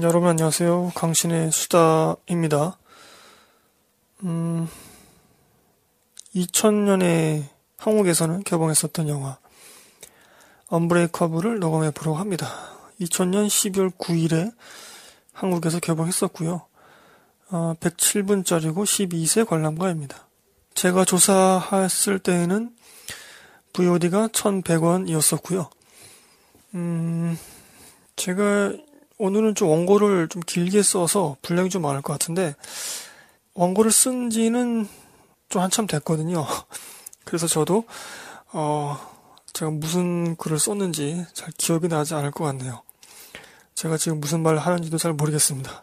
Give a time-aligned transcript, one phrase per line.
[0.00, 0.92] 여러분 안녕하세요.
[0.94, 2.78] 강신의 수다입니다.
[4.22, 4.68] 음,
[6.36, 7.42] 2000년에
[7.78, 9.38] 한국에서는 개봉했었던 영화
[10.68, 12.48] 언브레이커블을 녹음해 보려고 합니다.
[13.00, 14.52] 2000년 12월 9일에
[15.32, 16.62] 한국에서 개봉했었고요.
[17.50, 20.28] 어, 107분짜리고 12세 관람가입니다.
[20.74, 22.76] 제가 조사했을 때에는
[23.72, 25.68] VOD가 1100원이었었고요.
[26.74, 27.36] 음,
[28.14, 28.74] 제가
[29.18, 32.54] 오늘은 좀 원고를 좀 길게 써서 분량이 좀 많을 것 같은데
[33.54, 34.88] 원고를 쓴 지는
[35.48, 36.46] 좀 한참 됐거든요.
[37.24, 37.84] 그래서 저도
[38.52, 38.98] 어
[39.52, 42.82] 제가 무슨 글을 썼는지 잘 기억이 나지 않을 것 같네요.
[43.74, 45.82] 제가 지금 무슨 말을 하는지도 잘 모르겠습니다.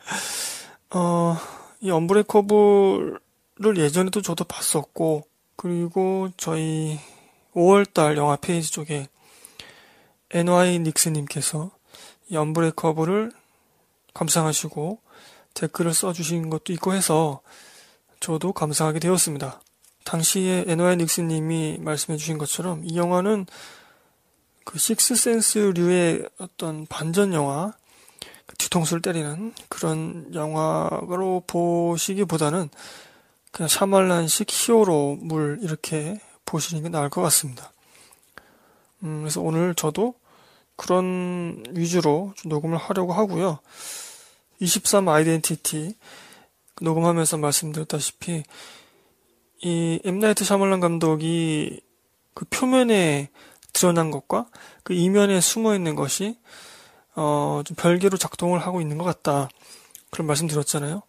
[0.94, 1.36] 어,
[1.80, 3.18] 이 언브레이커블을
[3.76, 5.26] 예전에도 저도 봤었고,
[5.56, 6.98] 그리고 저희
[7.54, 9.08] 5월달 영화 페이지 쪽에
[10.30, 11.70] NY 닉스님께서
[12.28, 13.32] 이 언브레이커블을
[14.14, 15.00] 감상하시고
[15.54, 17.40] 댓글을 써주신 것도 있고 해서
[18.20, 19.60] 저도 감상하게 되었습니다.
[20.04, 23.46] 당시에 NY 닉스님이 말씀해주신 것처럼 이 영화는
[24.64, 27.72] 그 식스센스류의 어떤 반전 영화,
[28.58, 32.68] 뒤통수를 때리는 그런 영화로 보시기보다는
[33.50, 37.72] 그냥 샤말란식 히어로물 이렇게 보시는 게 나을 것 같습니다.
[39.02, 40.14] 음, 그래서 오늘 저도
[40.76, 43.58] 그런 위주로 녹음을 하려고 하고요.
[44.60, 45.96] 23 아이덴티티
[46.80, 48.42] 녹음하면서 말씀드렸다시피
[49.62, 50.14] 이 M.
[50.14, 51.80] 나이트 샤말란 감독이
[52.34, 53.30] 그 표면에
[53.72, 54.46] 드러난 것과
[54.82, 56.38] 그 이면에 숨어 있는 것이
[57.14, 59.48] 어, 좀 별개로 작동을 하고 있는 것 같다.
[60.10, 61.02] 그런 말씀 드렸잖아요.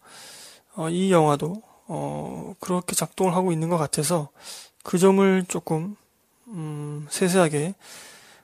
[0.74, 4.30] 어, 이 영화도 어, 그렇게 작동을 하고 있는 것 같아서
[4.82, 5.96] 그 점을 조금
[6.46, 7.74] 음, 세세하게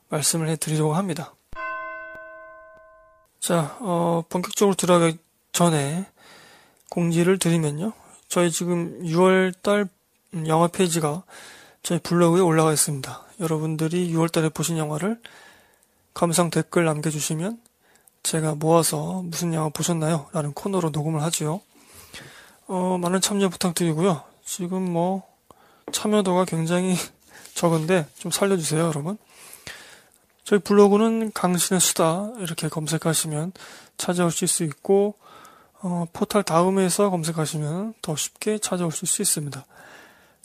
[0.08, 1.34] 말씀을 해드리려고 합니다.
[3.40, 5.18] 자, 어, 본격적으로 들어가기
[5.52, 6.06] 전에
[6.90, 7.92] 공지를 드리면요.
[8.28, 9.88] 저희 지금 6월달
[10.46, 11.24] 영화 페이지가
[11.82, 13.22] 저희 블로그에 올라가 있습니다.
[13.40, 15.20] 여러분들이 6월달에 보신 영화를
[16.14, 17.60] 감상 댓글 남겨주시면
[18.22, 20.26] 제가 모아서 무슨 영화 보셨나요?
[20.32, 21.60] 라는 코너로 녹음을 하지요.
[22.66, 24.22] 어, 많은 참여 부탁드리고요.
[24.44, 25.22] 지금 뭐
[25.92, 26.96] 참여도가 굉장히
[27.54, 29.18] 적은데 좀 살려주세요, 여러분.
[30.44, 33.52] 저희 블로그는 강신의 수다 이렇게 검색하시면
[33.96, 35.14] 찾아오실 수 있고
[35.80, 39.64] 어, 포털 다음에서 검색하시면 더 쉽게 찾아오실 수 있습니다.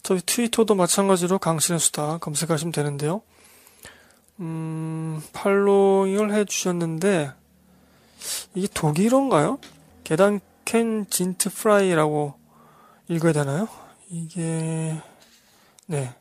[0.01, 3.21] 저희 트위터도 마찬가지로 강신의 수다 검색하시면 되는데요.
[4.39, 7.31] 음, following을 해주셨는데
[8.55, 9.59] 이게 독일어인가요?
[10.05, 12.35] Gedanken sind frei라고
[13.09, 13.67] 읽어야 되나요?
[14.09, 15.01] 이게
[15.87, 16.15] 네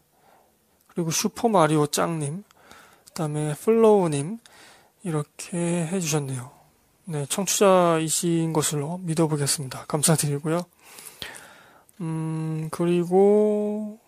[0.89, 2.43] 그리고 슈퍼 마리오 짱님
[3.19, 4.39] 다음에 플로우님
[5.03, 6.53] 이렇게 해주셨네요.
[7.07, 9.87] 네, 청취자이신 것으로 믿어보겠습니다.
[9.87, 10.65] 감사드리고요.
[12.01, 13.99] 음, 그리고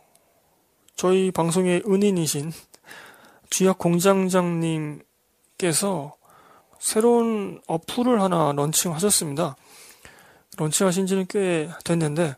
[0.94, 2.52] 저희 방송의 은인이신
[3.50, 5.02] 주약 공장장님께서
[6.78, 9.56] 새로운 어플을 하나 런칭하셨습니다.
[10.56, 12.36] 런칭하신 지는 꽤 됐는데,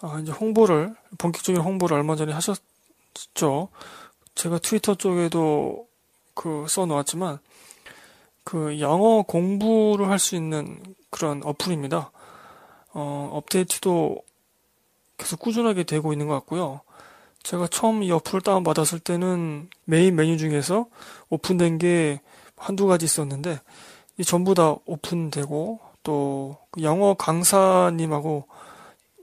[0.00, 3.68] 아, 이제 홍보를, 본격적인 홍보를 얼마 전에 하셨죠.
[4.34, 5.87] 제가 트위터 쪽에도
[6.38, 7.40] 그 써놓았지만
[8.44, 12.12] 그 영어 공부를 할 수 있는 그런 어플입니다.
[12.94, 14.22] 어, 업데이트도
[15.16, 16.80] 계속 꾸준하게 되고 있는 것 같고요.
[17.42, 20.86] 제가 처음 이 어플을 다운받았을 때는 메인 메뉴 중에서
[21.28, 22.20] 오픈된 게
[22.56, 23.60] 한두 가지 있었는데
[24.18, 28.46] 이 전부 다 오픈되고 또그 영어 강사님하고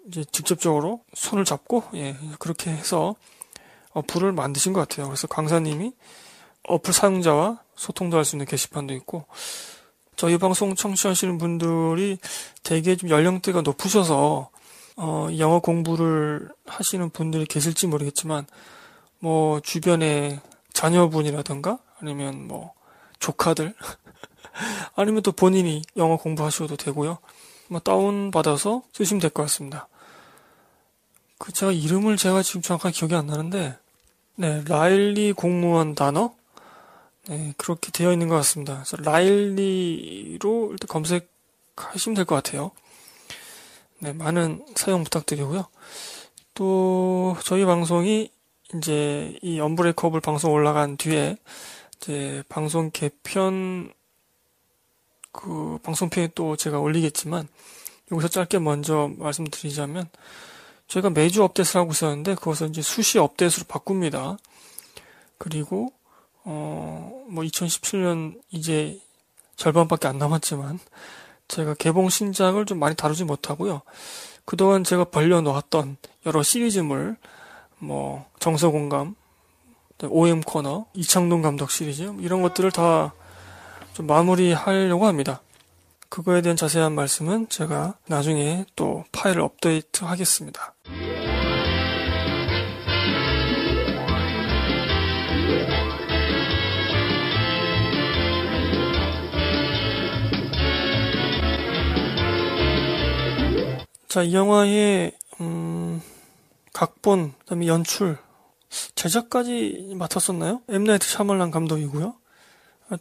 [0.08, 3.16] 이제 직접적으로 손을 잡고 예 그렇게 해서
[3.94, 5.08] 어플을 만드신 것 같아요.
[5.08, 5.94] 그래서 강사님이
[6.68, 9.26] 어플 사용자와 소통도 할 수 있는 게시판도 있고
[10.16, 12.18] 저희 방송 청취하시는 분들이
[12.64, 14.50] 되게 좀 연령대가 높으셔서
[14.98, 18.48] 어, 영어 공부를 하시는 분들이 계실지 모르겠지만
[19.20, 20.40] 뭐 주변에
[20.72, 22.74] 자녀분이라던가 아니면 뭐
[23.20, 23.76] 조카들
[24.96, 27.18] 아니면 또 본인이 영어 공부하셔도 되고요.
[27.68, 29.88] 뭐 다운 받아서 쓰시면 될 것 같습니다.
[31.38, 33.78] 그 제가 이름을 제가 지금 정확하게 기억이 안 나는데
[34.36, 36.34] 네 라일리 공무원 단어
[37.28, 38.76] 네, 그렇게 되어 있는 것 같습니다.
[38.76, 42.72] 그래서 라일리로 일단 검색하시면 될 것 같아요.
[44.00, 45.66] 네, 많은 사용 부탁드리고요.
[46.54, 48.30] 또 저희 방송이
[48.76, 51.38] 이제 이 언브레이커블 방송 올라간 뒤에
[51.98, 53.92] 이제 방송 개편
[55.32, 57.48] 그 방송편에 또 제가 올리겠지만
[58.12, 60.08] 여기서 짧게 먼저 말씀드리자면
[60.88, 64.38] 저희가 매주 업데이트를 하고 있었는데 그것을 이제 수시 업데이트로 바꿉니다.
[65.38, 65.92] 그리고
[66.46, 69.00] 어, 뭐 2017년 이제
[69.56, 70.80] 절반밖에 안 남았지만
[71.48, 73.82] 제가 개봉 신작을 좀 많이 다루지 못하고요.
[74.46, 77.18] 그동안 제가 벌려놓았던 여러 시리즈물,
[77.80, 79.16] 뭐 정서공감,
[80.04, 83.14] OM 코너, 이창동 감독 시리즈 이런 것들을 다
[83.96, 85.42] 좀 마무리하려고 합니다.
[86.10, 90.76] 그거에 대한 자세한 말씀은 제가 나중에 또 파일을 업데이트 하겠습니다.
[104.16, 106.02] 자, 이 영화의 음,
[106.72, 108.18] 각본, 그 다음에 연출,
[108.96, 110.62] 제작까지 맡았었나요?
[110.70, 112.16] 엠나이트 샤말란 감독이고요.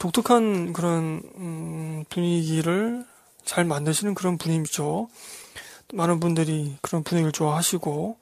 [0.00, 3.06] 독특한 그런 음, 분위기를
[3.44, 5.08] 잘 만드시는 그런 분이죠.
[5.92, 8.18] 많은 분들이 그런 분위기를 좋아하시고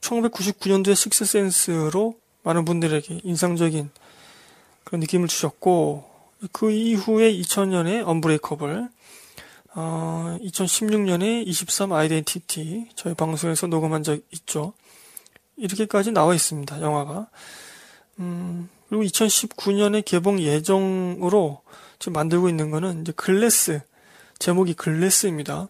[0.00, 3.90] 1999년도에 식스센스로 많은 분들에게 인상적인
[4.84, 6.08] 그런 느낌을 주셨고
[6.52, 8.88] 그 이후에 2000년에 언브레이커블
[9.74, 14.72] 어, 2016년에 23 아이덴티티 저희 방송에서 녹음한 적 있죠.
[15.56, 16.80] 이렇게까지 나와 있습니다.
[16.80, 17.28] 영화가.
[18.20, 21.60] 음, 그리고 2019년에 개봉 예정으로
[21.98, 23.80] 지금 만들고 있는 거는 이제 글래스
[24.38, 25.68] 제목이 글래스입니다.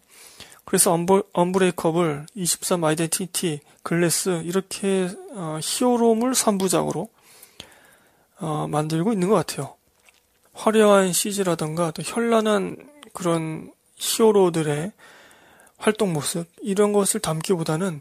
[0.65, 7.09] 그래서 언버, 언브레이커블 23 아이덴티티 글래스 이렇게 어, 히어로물 3부작으로
[8.41, 9.75] 어, 만들고 있는 것 같아요.
[10.53, 12.77] 화려한 CG라던가 또 현란한
[13.13, 14.93] 그런 히어로들의
[15.77, 18.01] 활동 모습 이런 것을 담기보다는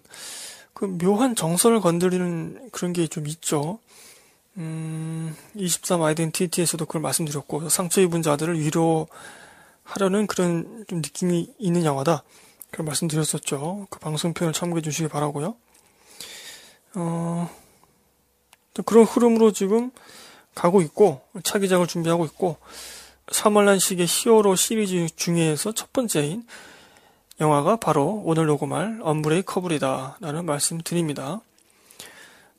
[0.74, 3.80] 그 묘한 정서를 건드리는 그런 게 좀 있죠.
[4.58, 12.24] 음, 23 아이덴티티에서도 그걸 말씀드렸고 상처 입은 자들을 위로하려는 그런 좀 느낌이 있는 영화다.
[12.72, 13.88] 그런 말씀드렸었죠.
[13.90, 15.56] 그 방송편을 참고해 주시기 바라고요.
[16.96, 17.50] 어,
[18.86, 19.92] 그런 흐름으로 지금
[20.56, 22.58] 가고 있고 차기작을 준비하고 있고
[23.32, 26.46] 샤말란식의 히어로 시리즈 중에서 첫 번째인
[27.40, 31.42] 영화가 바로 오늘 녹음할 언브레이커블이다 라는 말씀 드립니다.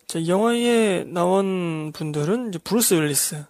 [0.07, 3.45] 자, 이 영화에 나온 분들은 이제 브루스 윌리스,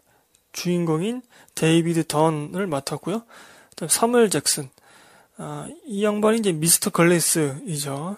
[0.52, 1.22] 주인공인
[1.54, 3.22] 데이비드 던을 맡았고요.
[3.70, 4.68] 그다음 사무엘 잭슨,
[5.36, 8.16] 아, 이 양반이 이제 미스터 걸레스이죠.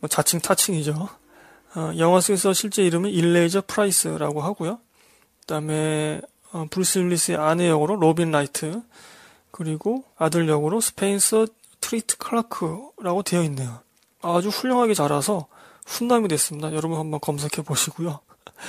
[0.00, 1.08] 뭐 자칭 타칭이죠.
[1.74, 4.80] 어, 영화 속에서 실제 이름은 일라이저 프라이스라고 하고요.
[5.40, 6.20] 그다음에
[6.52, 8.82] 어, 브루스 윌리스의 아내 역으로 로빈 라이트
[9.50, 11.46] 그리고 아들 역으로 스펜서
[11.80, 13.80] 트리트 클라크라고 되어 있네요.
[14.22, 15.46] 아주 훌륭하게 자라서
[15.86, 16.72] 훈남이 됐습니다.
[16.74, 18.20] 여러분 한번 검색해 보시고요.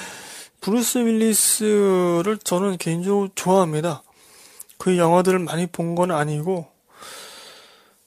[0.61, 4.03] 브루스 윌리스를 저는 개인적으로 좋아합니다.
[4.77, 6.67] 그 영화들을 많이 본 건 아니고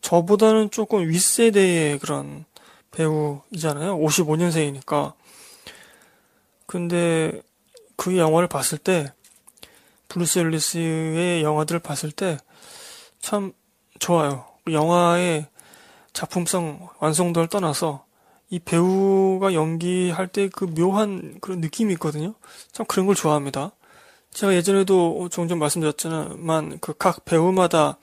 [0.00, 2.44] 저보다는 조금 윗세대의 그런
[2.90, 3.98] 배우이잖아요.
[3.98, 5.14] 55년생이니까.
[6.66, 7.40] 근데
[7.96, 9.12] 그 영화를 봤을 때
[10.12, 12.38] 브루스 윌리스의 영화들을 봤을 때
[13.22, 13.52] 참
[14.00, 14.44] 좋아요.
[14.70, 15.46] 영화의
[16.12, 18.04] 작품성 완성도를 떠나서
[18.50, 22.34] 이 배우가 연기할 때 그 묘한 그런 느낌이 있거든요.
[22.72, 23.70] 참 그런 걸 좋아합니다.
[24.32, 27.98] 제가 예전에도 종종 말씀드렸지만 그 각 배우마다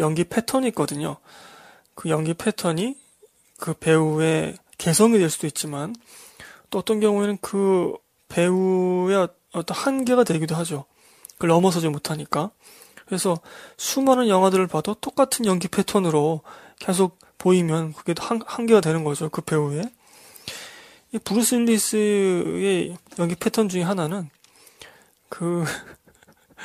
[0.00, 1.16] 연기 패턴이 있거든요.
[1.94, 2.96] 그 연기 패턴이
[3.58, 5.94] 그 배우의 개성이 될 수도 있지만
[6.70, 7.94] 또 어떤 경우에는 그
[8.28, 10.84] 배우의 어떤 한계가 되기도 하죠.
[11.38, 12.50] 그걸 넘어서지 못하니까.
[13.06, 13.40] 그래서
[13.78, 16.42] 수많은 영화들을 봐도 똑같은 연기 패턴으로
[16.78, 19.30] 계속 보이면 그게 한, 한계가 되는 거죠.
[19.30, 19.84] 그 배우의.
[21.12, 24.28] 이 브루스 윌리스의 연기 패턴 중에 하나는
[25.30, 25.64] 그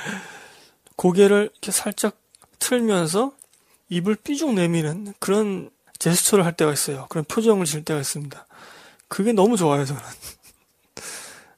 [0.97, 2.17] 고개를 이렇게 살짝
[2.59, 3.33] 틀면서
[3.89, 5.69] 입을 삐죽 내미는 그런
[5.99, 7.05] 제스처를 할 때가 있어요.
[7.09, 8.47] 그런 표정을 질 때가 있습니다.
[9.07, 10.01] 그게 너무 좋아요, 저는.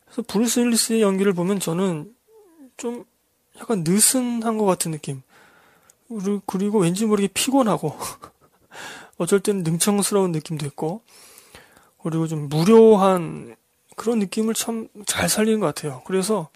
[0.05, 2.13] 그래서 브루스 윌리스의 연기를 보면 저는
[2.77, 3.05] 좀
[3.59, 5.21] 약간 느슨한 것 같은 느낌.
[6.45, 7.97] 그리고 왠지 모르게 피곤하고,
[9.17, 11.01] 어쩔 때는 능청스러운 느낌도 있고,
[12.03, 13.55] 그리고 좀 무료한
[13.95, 16.01] 그런 느낌을 참 잘 살리는 것 같아요.
[16.05, 16.49] 그래서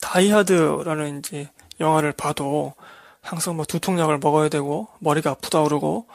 [0.00, 2.74] 다이하드라는 이제 영화를 봐도
[3.20, 6.06] 항상 뭐 두통약을 먹어야 되고, 머리가 아프다 그러고,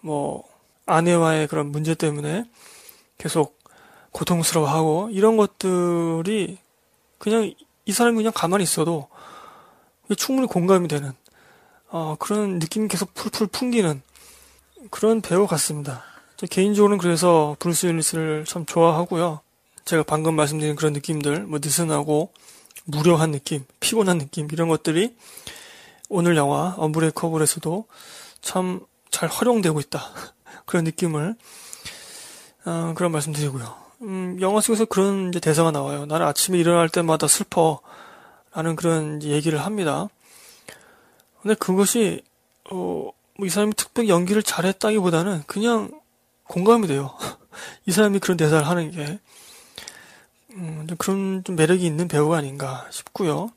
[0.00, 0.44] 뭐,
[0.86, 2.44] 아내와의 그런 문제 때문에
[3.18, 3.58] 계속
[4.12, 6.58] 고통스러워하고, 이런 것들이
[7.18, 7.52] 그냥
[7.84, 9.08] 이 사람이 그냥 가만히 있어도
[10.16, 11.12] 충분히 공감이 되는
[11.88, 14.02] 어, 그런 느낌이 계속 풀풀 풍기는
[14.90, 16.02] 그런 배우 같습니다.
[16.50, 19.40] 개인적으로는 그래서 브루스 윌리스를 참 좋아하고요.
[19.84, 22.32] 제가 방금 말씀드린 그런 느낌들, 뭐 느슨하고
[22.84, 25.16] 무료한 느낌, 피곤한 느낌 이런 것들이
[26.08, 27.86] 오늘 영화 언브레이커블에서도
[28.40, 30.00] 참 잘 활용되고 있다
[30.66, 31.36] 그런 느낌을
[32.64, 33.74] 어, 그런 말씀드리고요.
[34.02, 36.06] 음, 영화 속에서 그런 대사가 나와요.
[36.06, 37.80] 나는 아침에 일어날 때마다 슬퍼.
[38.54, 40.08] 라는 그런 얘기를 합니다.
[41.40, 42.22] 근데 그것이
[42.70, 45.90] 어, 뭐 이 사람이 특별히 연기를 잘했다기보다는 그냥
[46.44, 47.16] 공감이 돼요.
[47.86, 49.18] 이 사람이 그런 대사를 하는 게
[50.52, 53.50] 음, 좀 그런 좀 매력이 있는 배우가 아닌가 싶고요.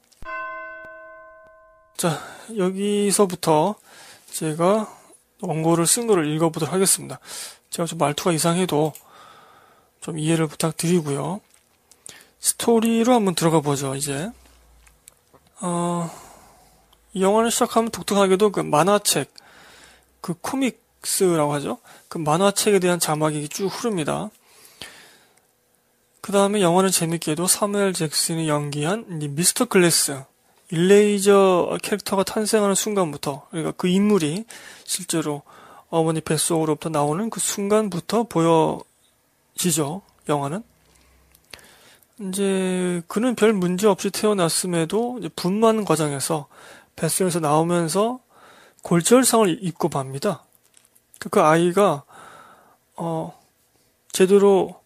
[1.97, 2.19] 자
[2.57, 3.75] 여기서부터
[4.31, 4.91] 제가
[5.41, 7.19] 원고를 쓴 거를 읽어보도록 하겠습니다.
[7.69, 8.93] 제가 좀 말투가 이상해도
[10.01, 11.41] 좀 이해를 부탁드리고요.
[12.39, 14.31] 스토리로 한번 들어가 보죠, 이제.
[15.61, 16.09] 어,
[17.13, 19.33] 이 영화를 시작하면 독특하게도 그 만화책,
[20.21, 21.77] 그 코믹스라고 하죠.
[22.07, 24.29] 그 만화책에 대한 자막이 쭉 흐릅니다.
[26.21, 30.23] 그 다음에 영화는 재밌게도 사무엘 잭슨이 연기한 미스터 클래스,
[30.71, 34.45] 일레이저 캐릭터가 탄생하는 순간부터, 그러니까 그 인물이
[34.83, 35.43] 실제로
[35.89, 40.63] 어머니 뱃속으로부터 나오는 그 순간부터 보여지죠, 영화는.
[42.19, 46.47] 이제 그는 별 문제 없이 태어났음에도 분만 과정에서
[46.95, 48.19] 뱃속에서 나오면서
[48.83, 50.43] 골절상을 입고 맙니다.
[51.19, 52.03] 그, 그 아이가
[52.95, 53.37] 어
[54.11, 54.79] 제대로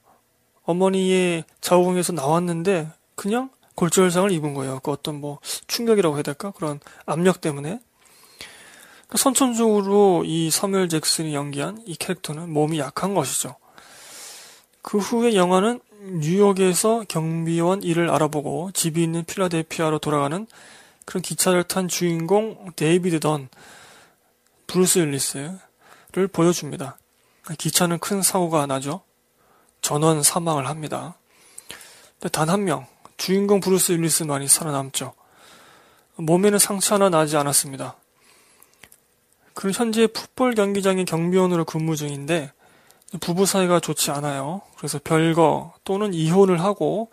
[0.64, 4.80] 어머니의 자궁에서 나왔는데 그냥 골절상을 입은 거예요.
[4.82, 6.52] 그 어떤 뭐 충격이라고 해야 될까?
[6.52, 7.80] 그런 압력 때문에.
[9.08, 13.56] 그러니까 선천적으로 이 사무엘 잭슨이 연기한 이 캐릭터는 몸이 약한 것이죠.
[14.82, 15.80] 그 후에 영화는
[16.12, 20.48] 뉴욕에서 경비원 일을 알아보고 집이 있는 필라델피아로 돌아가는
[21.06, 23.50] 그런 기차를 탄 주인공 데이비드 던,
[24.68, 26.98] 브루스 윌리스를 보여줍니다.
[27.58, 29.02] 기차는 큰 사고가 나죠.
[29.82, 31.16] 전원 사망을 합니다.
[32.32, 32.86] 단 한 명,
[33.18, 35.14] 주인공 브루스 윌리스만이 살아남죠.
[36.18, 37.96] 몸에는 상처 하나 나지 않았습니다.
[39.54, 42.52] 그는 현재 풋볼 경기장의 경비원으로 근무 중인데
[43.18, 44.62] 부부 사이가 좋지 않아요.
[44.78, 47.10] 그래서 별거 또는 이혼을 하고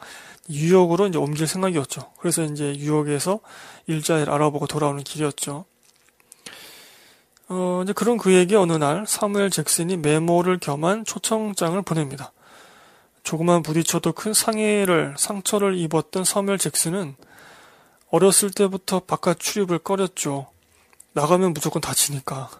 [0.48, 2.12] 뉴욕으로 이제 옮길 생각이었죠.
[2.18, 3.40] 그래서 이제 뉴욕에서
[3.86, 5.64] 일자리를 알아보고 돌아오는 길이었죠.
[7.48, 12.32] 어, 이제 그런 그에게 어느 날 사무엘 잭슨이 메모를 겸한 초청장을 보냅니다.
[13.22, 17.16] 조그만 부딪혀도 큰 상해를, 상처를 입었던 사무엘 잭슨은
[18.10, 20.46] 어렸을 때부터 바깥 출입을 꺼렸죠.
[21.12, 22.50] 나가면 무조건 다치니까.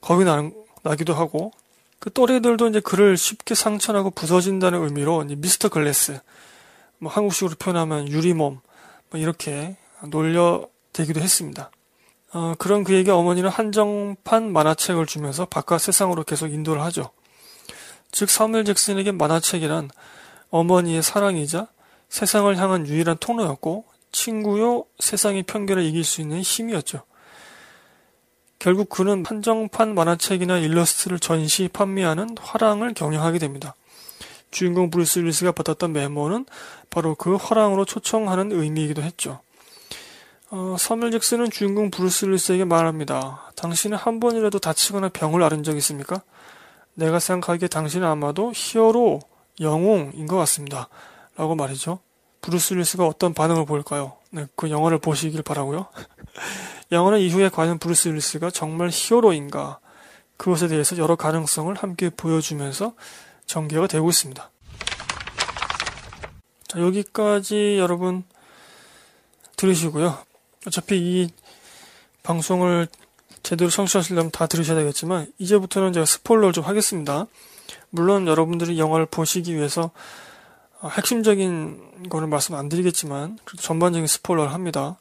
[0.00, 0.48] 겁이 나,
[0.82, 1.52] 나기도 하고,
[2.00, 6.18] 그 또래들도 이제 그를 쉽게 상처나고 부서진다는 의미로 미스터 글래스,
[6.98, 8.60] 뭐 한국식으로 표현하면 유리몸,
[9.10, 9.76] 뭐 이렇게
[10.08, 11.70] 놀려대기도 했습니다.
[12.32, 17.10] 어, 그런 그에게 어머니는 한정판 만화책을 주면서 바깥 세상으로 계속 인도를 하죠.
[18.12, 19.90] 즉 사무엘 잭슨에게 만화책이란
[20.50, 21.68] 어머니의 사랑이자
[22.08, 27.02] 세상을 향한 유일한 통로였고 친구요 세상의 편견을 이길 수 있는 힘이었죠.
[28.60, 33.74] 결국 그는 한정판 만화책이나 일러스트를 전시 판매하는 화랑을 경영하게 됩니다.
[34.50, 36.44] 주인공 브루스 윌리스가 받았던 메모는
[36.90, 39.40] 바로 그 화랑으로 초청하는 의미이기도 했죠.
[40.50, 43.50] 어, 사무엘 잭슨은 주인공 브루스 윌리스에게 말합니다.
[43.56, 46.22] 당신은 한 번이라도 다치거나 병을 앓은 적 있습니까?
[46.94, 49.20] 내가 생각하기에 당신은 아마도 히어로
[49.60, 50.88] 영웅인 것 같습니다.
[51.34, 52.00] 라고 말이죠.
[52.40, 54.16] 브루스 윌리스가 어떤 반응을 보일까요?
[54.30, 55.86] 네, 그 영화를 보시길 바라고요.
[56.92, 59.78] 영화는 이후에 과연 브루스 윌리스가 정말 히어로인가
[60.36, 62.94] 그것에 대해서 여러 가능성을 함께 보여주면서
[63.46, 64.50] 전개가 되고 있습니다.
[66.68, 68.24] 자, 여기까지 여러분
[69.56, 70.16] 들으시고요.
[70.66, 71.30] 어차피 이
[72.22, 72.88] 방송을
[73.42, 77.26] 제대로 청취하시려면 다 들으셔야 되겠지만 이제부터는 제가 스포일러를 좀 하겠습니다.
[77.90, 79.90] 물론 여러분들이 영화를 보시기 위해서
[80.88, 84.98] 핵심적인 거는 말씀 안 드리겠지만 전반적인 스포일러를 합니다.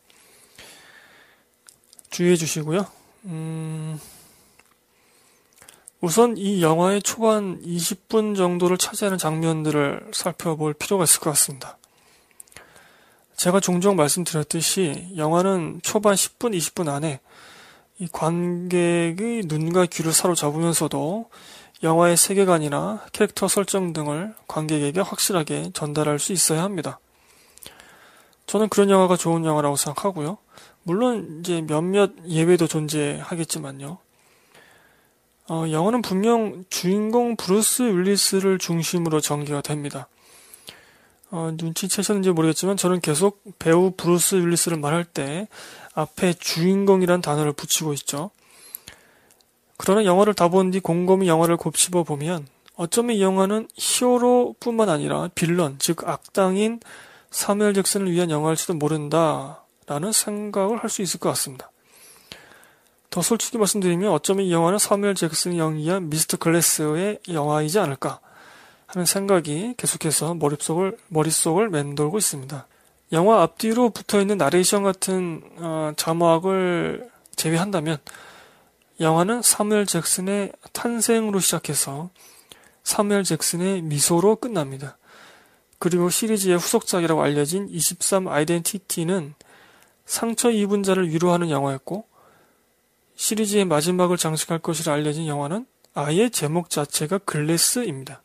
[2.10, 2.86] 주의해 주시고요.
[3.26, 4.00] 음,
[6.02, 11.78] 우선 이 영화의 초반 20분 정도를 차지하는 장면들을 살펴볼 필요가 있을 것 같습니다.
[13.38, 17.22] 제가 종종 말씀드렸듯이 영화는 초반 10분, 20분 안에
[18.00, 21.30] 이 관객의 눈과 귀를 사로잡으면서도
[21.82, 27.00] 영화의 세계관이나 캐릭터 설정 등을 관객에게 확실하게 전달할 수 있어야 합니다.
[28.48, 30.38] 저는 그런 영화가 좋은 영화라고 생각하고요.
[30.84, 34.00] 물론 이제 몇몇 예외도 존재하겠지만요.
[35.50, 40.08] 어, 영화는 분명 주인공 브루스 윌리스를 중심으로 전개가 됩니다.
[41.32, 45.48] 어, 눈치채셨는지 모르겠지만 저는 계속 배우 브루스 윌리스를 말할 때
[45.94, 48.32] 앞에 주인공이란 단어를 붙이고 있죠.
[49.80, 55.78] 그러나 영화를 다 본 뒤 곰곰이 영화를 곱씹어 보면 어쩌면 이 영화는 히어로뿐만 아니라 빌런,
[55.80, 56.80] 즉 악당인
[57.32, 59.64] 사무엘 잭슨을 위한 영화일지도 모른다.
[59.88, 61.72] 라는 생각을 할 수 있을 것 같습니다.
[63.10, 68.20] 더 솔직히 말씀드리면 어쩌면 이 영화는 사무엘 잭슨이 연기한 미스터 클래스의 영화이지 않을까
[68.86, 72.68] 하는 생각이 계속해서 머릿속을, 머릿속을 맴돌고 있습니다.
[73.14, 77.98] 영화 앞뒤로 붙어 있는 나레이션 같은 어, 자막을 제외한다면
[79.00, 82.10] 영화는 사무엘 잭슨의 탄생으로 시작해서
[82.84, 84.98] 사무엘 잭슨의 미소로 끝납니다.
[85.78, 89.36] 그리고 시리즈의 후속작이라고 알려진 23 아이덴티티는
[90.06, 92.06] 상처 입은 자를 위로하는 영화였고
[93.16, 98.22] 시리즈의 마지막을 장식할 것이라 알려진 영화는 아예 제목 자체가 글래스입니다.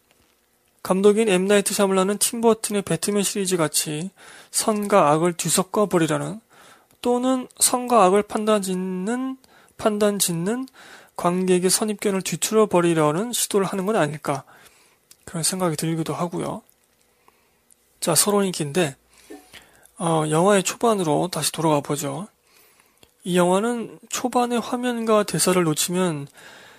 [0.83, 4.11] 감독인 엠 나이트 샤물라는 팀버튼의 배트맨 시리즈 같이
[4.51, 6.41] 선과 악을 뒤섞어 버리라는
[7.01, 9.37] 또는 선과 악을 판단 짓는
[9.77, 10.67] 판단 짓는
[11.17, 14.45] 관객의 선입견을 뒤틀어 버리려는 시도를 하는 건 아닐까
[15.25, 16.63] 그런 생각이 들기도 하고요.
[18.01, 18.97] 자 서론이긴데
[19.99, 22.27] 어, 영화의 초반으로 다시 돌아가 보죠.
[23.23, 26.29] 이 영화는 초반의 화면과 대사를 놓치면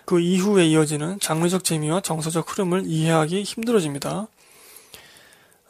[0.05, 4.27] 그 이후에 이어지는 장르적 재미와 정서적 흐름을 이해하기 힘들어집니다.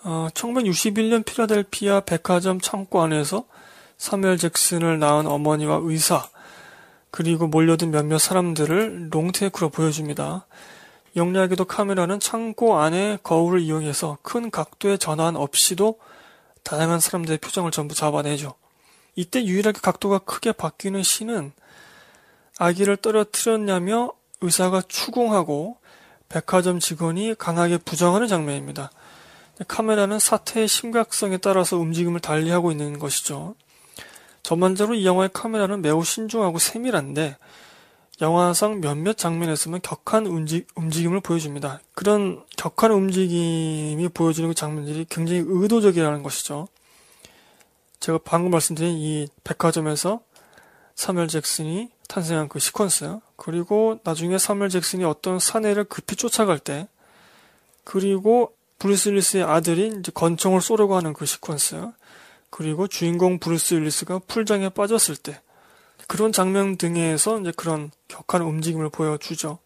[0.03, 3.46] 어, 1961년 필라델피아 백화점 창고 안에서
[3.98, 6.27] 사무엘 잭슨을 낳은 어머니와 의사,
[7.15, 10.45] 그리고 몰려든 몇몇 사람들을 롱테이크로 보여줍니다.
[11.15, 15.98] 영리하게도 카메라는 창고 안에 거울을 이용해서 큰 각도의 전환 없이도
[16.63, 18.55] 다양한 사람들의 표정을 전부 잡아내죠.
[19.15, 21.53] 이때 유일하게 각도가 크게 바뀌는 시는
[22.60, 25.77] 아기를 떨어뜨렸냐며 의사가 추궁하고
[26.27, 28.91] 백화점 직원이 강하게 부정하는 장면입니다.
[29.69, 33.55] 카메라는 사태의 심각성에 따라서 움직임을 달리하고 있는 것이죠.
[34.46, 37.36] 전반적으로 이 영화의 카메라는 매우 신중하고 세밀한데
[38.22, 41.82] 영화상 몇몇 장면에서는 격한 움직임을 보여줍니다.
[41.96, 46.68] 그런 격한 움직임이 보여주는 그 장면들이 굉장히 의도적이라는 것이죠.
[48.00, 50.22] 제가 방금 말씀드린 이 백화점에서
[50.94, 56.88] 사무엘 잭슨이 탄생한 그 시퀀스 그리고 나중에 사무엘 잭슨이 어떤 사내를 급히 쫓아갈 때
[57.84, 61.96] 그리고 브루스 윌리스의 아들이 이제 권총을 쏘려고 하는 그 시퀀스
[62.58, 65.42] 그리고 주인공 브루스 윌리스가 풀장에 빠졌을 때
[66.08, 69.60] 그런 장면 등에서 이제 그런 격한 움직임을 보여주죠.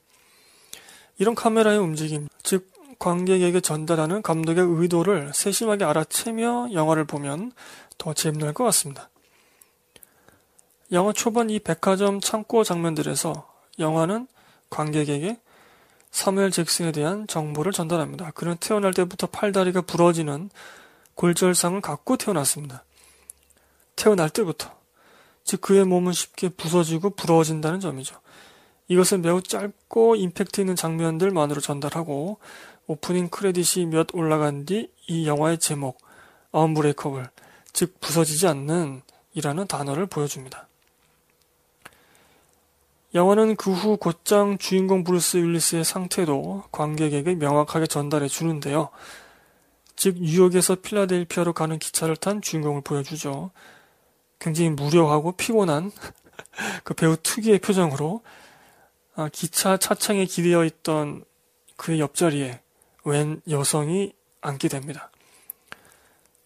[1.19, 7.51] 이런 카메라의 움직임, 즉 관객에게 전달하는 감독의 의도를 세심하게 알아채며 영화를 보면
[7.99, 9.11] 더 재밌는 것 같습니다.
[10.91, 13.47] 영화 초반 이 백화점 창고 장면들에서
[13.77, 14.27] 영화는
[14.71, 15.39] 관객에게
[16.09, 18.31] 사무엘 잭슨에 대한 정보를 전달합니다.
[18.31, 20.49] 그는 태어날 때부터 팔다리가 부러지는
[21.19, 22.85] 골절상을 갖고 태어났습니다.
[23.97, 24.73] 태어날 때부터.
[25.43, 28.15] 즉 그의 몸은 쉽게 부서지고 부러워진다는 점이죠.
[28.87, 32.39] 이것은 매우 짧고 임팩트 있는 장면들만으로 전달하고
[32.87, 35.99] 오프닝 크레딧이 몇 올라간 뒤 이 영화의 제목
[36.51, 37.27] Unbreakable
[37.73, 39.01] 즉 부서지지 않는
[39.33, 40.67] 이라는 단어를 보여줍니다.
[43.13, 48.89] 영화는 그 후 곧장 주인공 브루스 윌리스의 상태도 관객에게 명확하게 전달해 주는데요.
[49.99, 53.51] 즉 뉴욕에서 필라델피아로 가는 기차를 탄 주인공을 보여주죠.
[54.39, 55.91] 굉장히 무료하고 피곤한
[56.85, 58.23] 그 배우 특유의 표정으로
[59.17, 61.25] 아, 기차 차창에 기대어 있던
[61.75, 62.61] 그의 옆자리에
[63.03, 65.11] 웬 여성이 앉게 됩니다.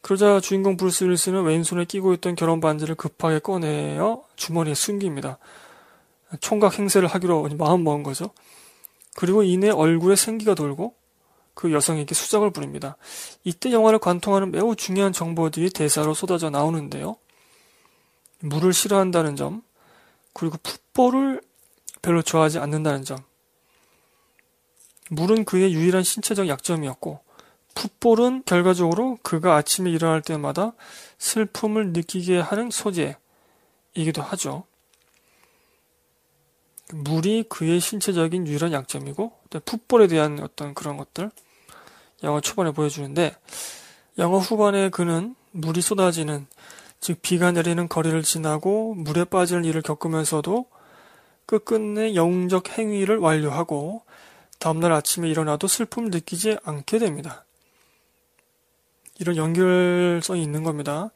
[0.02, 5.38] 그러자 주인공 브루스 윌리스는 왼손에 끼고 있던 결혼 반지를 급하게 꺼내어 주머니에 숨깁니다.
[6.40, 8.32] 총각 행세를 하기로 마음 먹은 거죠.
[9.16, 10.96] 그리고 이내 얼굴에 생기가 돌고
[11.54, 12.98] 그 여성에게 수작을 부립니다.
[13.44, 17.18] 이때 영화를 관통하는 매우 중요한 정보들이 대사로 쏟아져 나오는데요.
[18.40, 19.64] 물을 싫어한다는 점,
[20.34, 21.42] 그리고 풋볼을
[22.02, 23.20] 별로 좋아하지 않는다는 점.
[25.10, 27.20] 물은 그의 유일한 신체적 약점이었고,
[27.76, 30.74] 풋볼은 결과적으로 그가 아침에 일어날 때마다
[31.18, 34.66] 슬픔을 느끼게 하는 소재이기도 하죠.
[36.94, 39.34] 물이 그의 신체적인 유일한 약점이고
[39.66, 41.32] 풋볼에 대한 어떤 그런 것들
[42.24, 43.36] 영화 초반에 보여주는데
[44.20, 46.48] 영화 후반에 그는 물이 쏟아지는
[47.00, 50.68] 즉 비가 내리는 거리를 지나고 물에 빠지는 일을 겪으면서도
[51.46, 54.04] 끝끝내 영웅적 행위를 완료하고
[54.60, 57.46] 다음날 아침에 일어나도 슬픔을 느끼지 않게 됩니다.
[59.20, 61.10] 이런 연결성이 있는 겁니다.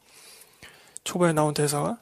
[1.04, 1.98] 초반에 나온 대사가.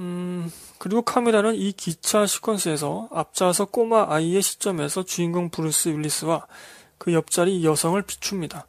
[0.00, 6.46] 음, 그리고 카메라는 이 기차 시퀀스에서 앞좌석 꼬마 아이의 시점에서 주인공 브루스 윌리스와
[6.98, 8.66] 그 옆자리 여성을 비춥니다.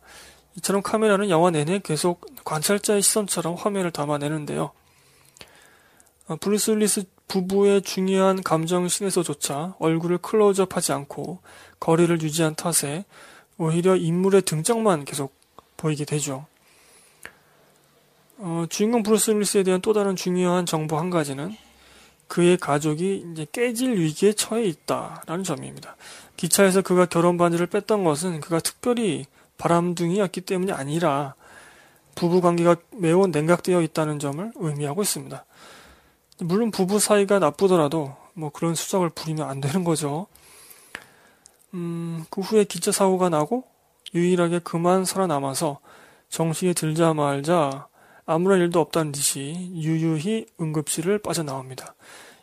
[0.57, 4.71] 이처럼 카메라는 영화 내내 계속 관찰자의 시선처럼 화면을 담아내는데요.
[6.27, 11.39] 어, 브루스 윌리스 부부의 중요한 감정신에서조차 얼굴을 클로즈업하지 않고
[11.79, 13.05] 거리를 유지한 탓에
[13.57, 15.33] 오히려 인물의 등장만 계속
[15.77, 16.47] 보이게 되죠.
[18.37, 21.55] 어, 주인공 브루스 윌리스에 대한 또 다른 중요한 정보 한 가지는
[22.29, 25.97] 그의 가족이 이제 깨질 위기에 처해 있다라는 점입니다.
[26.37, 29.25] 기차에서 그가 결혼 반지를 뺐던 것은 그가 특별히
[29.57, 31.35] 바람둥이였기 때문이 아니라
[32.15, 35.43] 부부 관계가 매우 냉각되어 있다는 점을 의미하고 있습니다.
[36.41, 40.27] 물론 부부 사이가 나쁘더라도 뭐 그런 수작을 부리면 안 되는 거죠.
[41.73, 43.65] 음, 그 후에 기차 사고가 나고
[44.13, 45.79] 유일하게 그만 살아남아서
[46.29, 47.88] 정신이 들자 말자
[48.29, 51.95] 아무런 일도 없다는 듯이 유유히 응급실을 빠져나옵니다.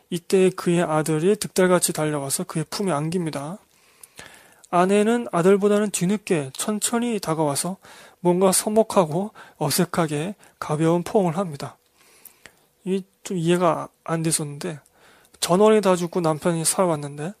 [0.09, 3.57] 이때 그의 아들이 득달같이 달려와서 그의 품에 안깁니다.
[4.69, 7.77] 아내는 아들보다는 뒤늦게 천천히 다가와서
[8.19, 11.77] 뭔가 서먹하고 어색하게 가벼운 포옹을 합니다.
[12.85, 14.79] 이 좀 이해가 안 됐었는데
[15.41, 17.33] 전원이 다 죽고 남편이 살아왔는데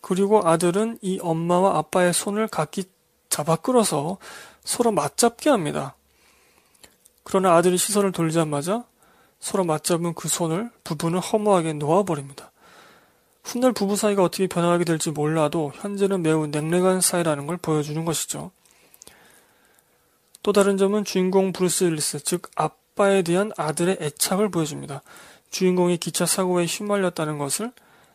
[0.00, 2.84] 그리고 아들은 이 엄마와 아빠의 손을 각기
[3.28, 4.18] 잡아 끌어서
[4.62, 5.96] 서로 맞잡게 합니다.
[7.24, 8.84] 그러나 아들이 시선을 돌리자마자
[9.40, 12.52] 서로 맞잡은 그 손을 부부는 허무하게 놓아버립니다.
[13.42, 18.52] 훗날 부부 사이가 어떻게 변화하게 될지 몰라도 현재는 매우 냉랭한 사이라는 걸 보여주는 것이죠.
[20.42, 25.02] 또 다른 점은 주인공 브루스 윌리스, 즉 아빠에 대한 아들의 애착을 보여줍니다.
[25.50, 27.72] 주인공이 기차 사고에 휘말렸다는 것을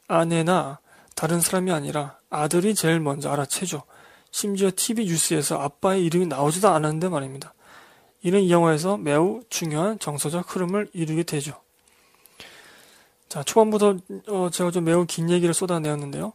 [0.08, 0.80] 아내나
[1.16, 3.84] 다른 사람이 아니라 아들이 제일 먼저 알아채죠.
[4.32, 7.54] 심지어 TV 뉴스에서 아빠의 이름이 나오지도 않았는데 말입니다.
[8.24, 11.54] 이는 이 영화에서 매우 중요한 정서적 흐름을 이루게 되죠.
[13.30, 16.34] 자, 초반부터 어, 제가 좀 매우 긴 얘기를 쏟아내었는데요.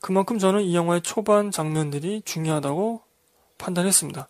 [0.00, 3.00] 그만큼 저는 이 영화의 초반 장면들이 중요하다고
[3.58, 4.28] 판단했습니다.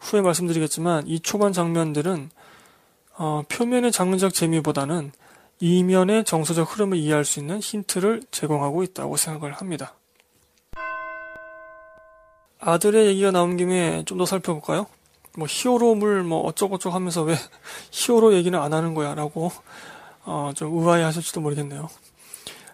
[0.00, 2.30] 후에 말씀드리겠지만 이 초반 장면들은
[3.14, 5.12] 어, 표면의 장르적 재미보다는
[5.60, 9.94] 이면의 정서적 흐름을 이해할 수 있는 힌트를 제공하고 있다고 생각을 합니다.
[12.58, 14.86] 아들의 얘기가 나온 김에 좀 더 살펴볼까요?
[15.36, 17.36] 뭐 히어로물 뭐 어쩌고저쩌고 하면서 왜
[17.90, 19.50] 히어로 얘기는 안 하는 거야 라고
[20.24, 21.88] 어, 좀 의아해 하실지도 모르겠네요.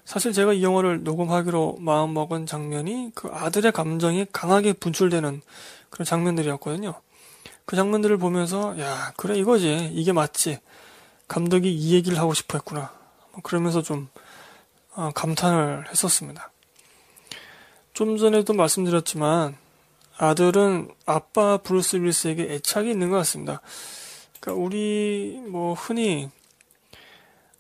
[0.04, 5.42] 사실 제가 이 영화를 녹음하기로 마음먹은 장면이 그 아들의 감정이 강하게 분출되는
[5.90, 6.94] 그런 장면들이었거든요.
[7.64, 10.58] 그 장면들을 보면서 야 그래 이거지 이게 맞지
[11.28, 12.90] 감독이 이 얘기를 하고 싶어 했구나
[13.32, 14.08] 뭐 그러면서 좀
[14.94, 16.50] 어, 감탄을 했었습니다.
[17.92, 19.56] 좀 전에도 말씀드렸지만
[20.18, 23.60] 아들은 아빠 브루스 윌리스에게 애착이 있는 것 같습니다.
[24.40, 26.28] 그러니까 우리 뭐 흔히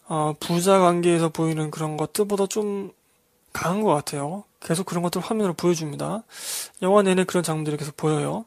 [0.08, 2.92] 어, 부자 관계에서 보이는 그런 것들보다 좀
[3.52, 4.44] 강한 것 같아요.
[4.60, 6.24] 계속 그런 것들 화면으로 보여줍니다.
[6.82, 8.44] 영화 내내 그런 장면들이 계속 보여요.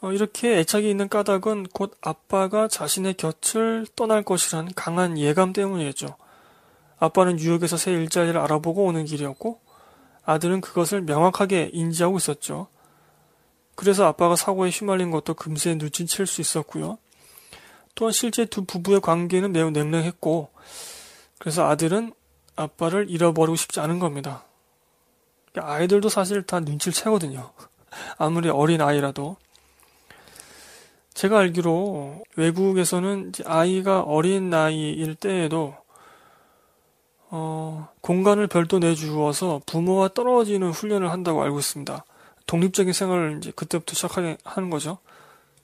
[0.00, 6.16] 어, 이렇게 애착이 있는 까닭은 곧 아빠가 자신의 곁을 떠날 것이라는 강한 예감 때문이겠죠.
[6.98, 9.60] 아빠는 뉴욕에서 새 일자리를 알아보고 오는 길이었고
[10.24, 12.68] 아들은 그것을 명확하게 인지하고 있었죠.
[13.74, 16.98] 그래서 아빠가 사고에 휘말린 것도 금세 눈치챌 수 있었고요.
[17.94, 20.50] 또한 실제 두 부부의 관계는 매우 냉랭했고
[21.38, 22.12] 그래서 아들은
[22.56, 24.44] 아빠를 잃어버리고 싶지 않은 겁니다.
[25.54, 27.52] 아이들도 사실 다 눈치를 채거든요.
[28.18, 29.36] 아무리 어린 아이라도.
[31.14, 35.76] 제가 알기로 외국에서는 아이가 어린 나이일 때에도
[37.28, 42.04] 어, 공간을 별도 내주어서 부모와 떨어지는 훈련을 한다고 알고 있습니다.
[42.46, 44.98] 독립적인 생활을 이제 그때부터 시작하게 하는 거죠.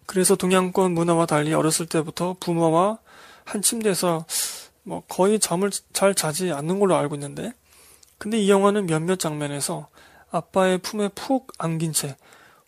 [0.06, 2.98] 그래서 동양권 문화와 달리 어렸을 때부터 부모와
[3.44, 4.24] 한 침대에서
[4.82, 7.52] 뭐 거의 잠을 잘 자지 않는 걸로 알고 있는데,
[8.16, 9.88] 근데 이 영화는 몇몇 장면에서
[10.30, 12.16] 아빠의 품에 푹 안긴 채,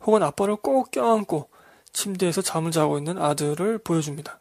[0.02, 1.48] 혹은 아빠를 꼭 껴안고
[1.92, 4.38] 침대에서 잠을 자고 있는 아들을 보여줍니다.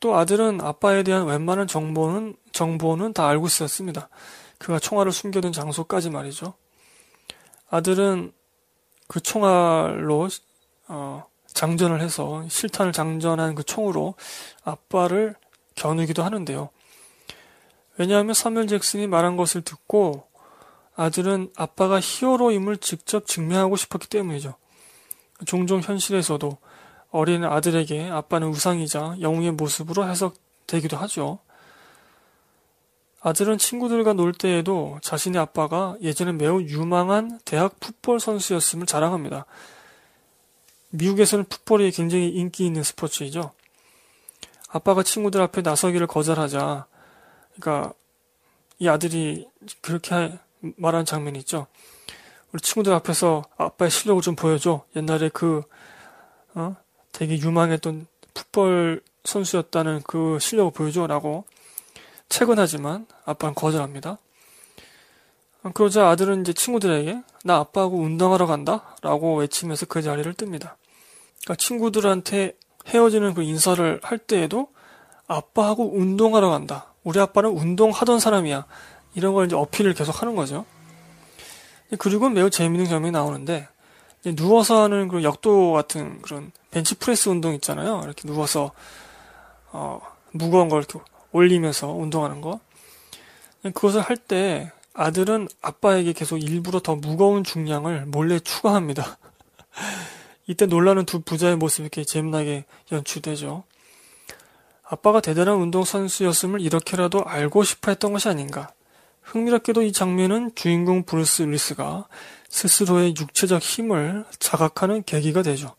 [0.00, 4.08] 또 아들은 아빠에 대한 웬만한 정보는 정보는 다 알고 있었습니다.
[4.58, 6.54] 그가 총알을 숨겨둔 장소까지 말이죠.
[7.68, 8.32] 아들은
[9.10, 10.28] 그 총알로
[10.86, 14.14] 어, 장전을 해서 실탄을 장전한 그 총으로
[14.62, 15.34] 아빠를
[15.74, 16.68] 겨누기도 하는데요.
[17.98, 20.28] 왜냐하면 사멜 잭슨이 말한 것을 듣고
[20.94, 24.54] 아들은 아빠가 히어로임을 직접 증명하고 싶었기 때문이죠.
[25.44, 26.56] 종종 현실에서도
[27.10, 31.40] 어린 아들에게 아빠는 우상이자 영웅의 모습으로 해석되기도 하죠.
[33.20, 39.44] 아들은 친구들과 놀 때에도 자신의 아빠가 예전에 매우 유망한 대학 풋볼 선수였음을 자랑합니다.
[40.90, 43.52] 미국에서는 풋볼이 굉장히 인기 있는 스포츠이죠.
[44.70, 46.86] 아빠가 친구들 앞에 나서기를 거절하자,
[47.54, 47.92] 그러니까
[48.78, 49.46] 이 아들이
[49.82, 51.66] 그렇게 말한 장면이 있죠.
[52.52, 54.84] 우리 친구들 앞에서 아빠의 실력을 좀 보여줘.
[54.96, 55.62] 옛날에 그,
[56.54, 56.74] 어?
[57.12, 61.44] 되게 유망했던 풋볼 선수였다는 그 실력을 보여줘라고
[62.30, 64.16] 채근하지만 아빠는 거절합니다.
[65.74, 70.76] 그러자 아들은 이제 친구들에게 나 아빠하고 운동하러 간다 라고 외치면서 그 자리를 뜹니다.
[71.42, 74.68] 그러니까 친구들한테 헤어지는 그 인사를 할 때에도
[75.26, 76.94] 아빠하고 운동하러 간다.
[77.04, 78.64] 우리 아빠는 운동하던 사람이야.
[79.14, 80.64] 이런 걸 이제 어필을 계속 하는 거죠.
[81.98, 83.68] 그리고 매우 재밌는 점이 나오는데
[84.36, 88.00] 누워서 하는 그런 역도 같은 그런 벤치프레스 운동 있잖아요.
[88.04, 88.70] 이렇게 누워서
[89.72, 90.00] 어,
[90.32, 91.00] 무거운 걸 이렇게
[91.32, 92.60] 올리면서 운동하는 거.
[93.62, 99.18] 그것을 할 때 아들은 아빠에게 계속 일부러 더 무거운 중량을 몰래 추가합니다.
[100.46, 103.64] 이때 놀라는 두 부자의 모습이 이렇게 재미나게 연출되죠.
[104.82, 108.72] 아빠가 대단한 운동선수였음을 이렇게라도 알고 싶어 했던 것이 아닌가.
[109.22, 112.08] 흥미롭게도 이 장면은 주인공 브루스 윌리스가
[112.48, 115.76] 스스로의 육체적 힘을 자각하는 계기가 되죠.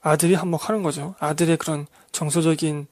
[0.00, 1.16] 아들이 한몫하는 거죠.
[1.18, 2.86] 아들의 그런 정서적인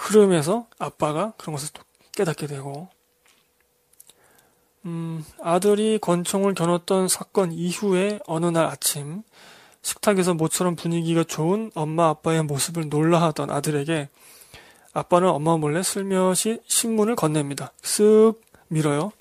[0.00, 1.70] 흐름에서 아빠가 그런 것을
[2.12, 2.88] 깨닫게 되고,
[4.86, 9.22] 음, 아들이 권총을 겨눴던 사건 이후에 어느 날 아침,
[9.82, 14.08] 식탁에서 모처럼 분위기가 좋은 엄마 아빠의 모습을 놀라하던 아들에게
[14.92, 17.72] 아빠는 엄마 몰래 슬며시 신문을 건넵니다.
[17.82, 19.12] 쓱 밀어요.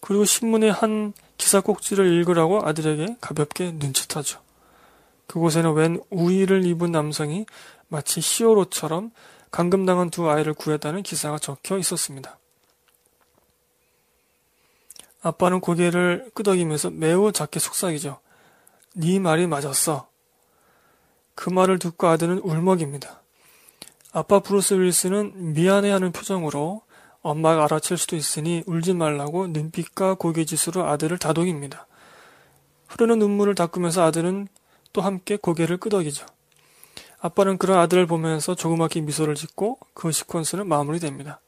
[0.00, 4.40] 그리고 신문의 한 기사 꼭지를 읽으라고 아들에게 가볍게 눈짓하죠.
[5.26, 7.46] 그곳에는 웬 우의를 입은 남성이
[7.88, 9.10] 마치 히어로처럼
[9.54, 12.40] 감금당한 두 아이를 구했다는 기사가 적혀 있었습니다.
[15.22, 18.18] 아빠는 고개를 끄덕이면서 매우 작게 속삭이죠.
[18.96, 20.08] 네 말이 맞았어.
[21.36, 23.22] 그 말을 듣고 아들은 울먹입니다.
[24.10, 26.82] 아빠 브루스 윌리스는 미안해하는 표정으로
[27.22, 31.86] 엄마가 알아챌 수도 있으니 울지 말라고 눈빛과 고개짓으로 아들을 다독입니다.
[32.88, 34.48] 흐르는 눈물을 닦으면서 아들은
[34.92, 36.26] 또 함께 고개를 끄덕이죠.
[37.24, 41.40] 아빠는 그런 아들을 보면서 조그맣게 미소를 짓고 그 시퀀스는 마무리됩니다.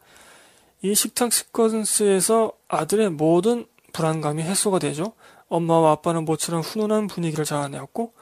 [0.81, 5.13] 이 식탁 시퀀스에서 아들의 모든 불안감이 해소가 되죠.
[5.49, 8.15] 엄마와 아빠는 모처럼 훈훈한 분위기를 자아내었고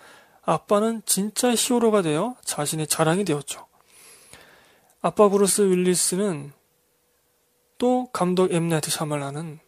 [0.43, 3.65] 아빠는 진짜 히어로가 되어 자신의 자랑이 되었죠.
[5.01, 6.53] 아빠 브루스 윌리스는
[7.79, 9.61] 또 감독 엠나이트 샤말란은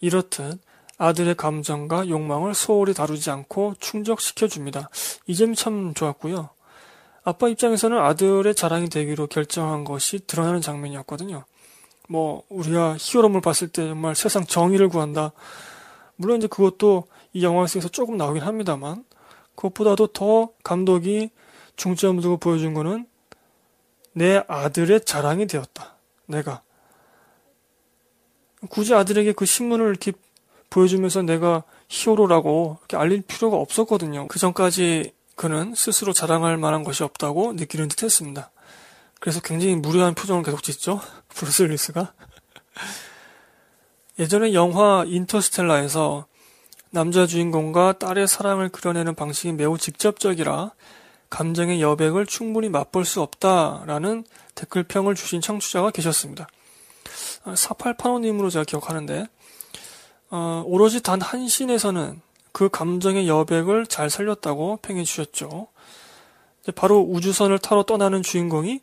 [0.00, 0.60] 이렇듯
[0.98, 4.90] 아들의 감정과 욕망을 소홀히 다루지 않고 충족시켜 줍니다.
[5.28, 6.50] 이 점이 참 좋았고요.
[7.24, 11.44] 아빠 입장에서는 아들의 자랑이 되기로 결정한 것이 드러나는 장면이었거든요.
[12.08, 15.32] 뭐 우리가 히어로물 봤을 때 정말 세상 정의를 구한다.
[16.16, 19.04] 물론 이제 그것도 이 영화 속에서 조금 나오긴 합니다만
[19.56, 21.30] 그것보다도 더 감독이
[21.76, 23.06] 중점 두고 보여준 거는
[24.12, 25.96] 내 아들의 자랑이 되었다.
[26.26, 26.62] 내가
[28.68, 30.12] 굳이 아들에게 그 신문을 이렇게
[30.70, 34.28] 보여주면서 내가 히어로라고 이렇게 알릴 필요가 없었거든요.
[34.28, 38.50] 그 전까지 그는 스스로 자랑할 만한 것이 없다고 느끼는 듯 했습니다.
[39.20, 41.00] 그래서 굉장히 무료한 표정을 계속 짓죠.
[41.34, 42.12] 브루스 윌리스가.
[44.18, 46.26] 예전에 영화 인터스텔라에서
[46.90, 50.70] 남자 주인공과 딸의 사랑을 그려내는 방식이 매우 직접적이라
[51.30, 56.46] 감정의 여백을 충분히 맛볼 수 없다라는 댓글평을 주신 청취자가 계셨습니다.
[57.44, 59.26] 4885님으로 제가 기억하는데,
[60.30, 62.20] 어, 오로지 단 한 씬에서는
[62.54, 65.66] 그 감정의 여백을 잘 살렸다고 평해 주셨죠.
[66.76, 68.80] 바로 우주선을 타러 떠나는 주인공이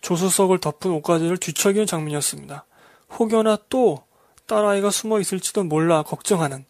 [0.00, 2.64] 조수석을 덮은 옷가지를 뒤척이는 장면이었습니다.
[3.18, 4.04] 혹여나 또
[4.46, 6.64] 딸아이가 숨어 있을지도 몰라 걱정하는,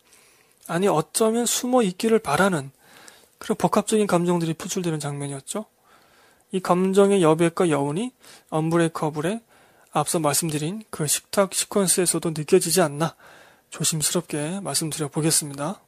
[0.67, 2.73] 아니 어쩌면 숨어 있기를 바라는
[3.39, 5.67] 그런 복합적인 감정들이 표출되는 장면이었죠.
[6.51, 8.13] 이 감정의 여백과 여운이
[8.49, 9.41] 언브레이커블의
[9.93, 13.15] 앞서 말씀드린 그 식탁 시퀀스에서도 느껴지지 않나
[13.71, 15.81] 조심스럽게 말씀드려 보겠습니다.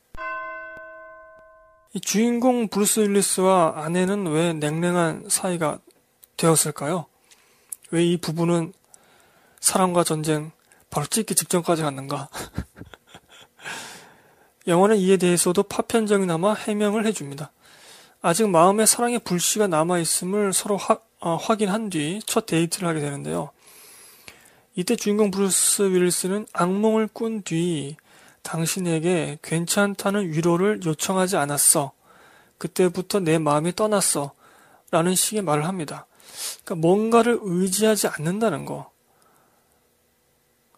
[1.94, 5.78] 이 주인공 브루스 윌리스와 아내는 왜 냉랭한 사이가
[6.36, 7.06] 되었을까요?
[7.90, 8.72] 왜 이 부부는
[9.60, 10.50] 사랑과 전쟁
[10.90, 12.28] 바로 찍기 직전까지 갔는가?
[14.66, 17.52] 영화는 이에 대해서도 파편적이나마 해명을 해줍니다.
[18.22, 23.50] 아직 마음에 사랑의 불씨가 남아있음을 서로 하, 어, 확인한 뒤 첫 데이트를 하게 되는데요.
[24.74, 27.96] 이때 주인공 브루스 윌리스는 악몽을 꾼 뒤
[28.42, 31.92] 당신에게 괜찮다는 위로를 요청하지 않았어.
[32.58, 34.32] 그때부터 내 마음이 떠났어.
[34.90, 36.06] 라는 식의 말을 합니다.
[36.64, 38.90] 그러니까 뭔가를 의지하지 않는다는 거.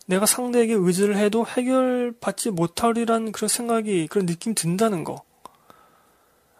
[0.07, 5.23] 내가 상대에게 의지를 해도 해결받지 못하리란 그런 생각이, 그런 느낌 든다는 거.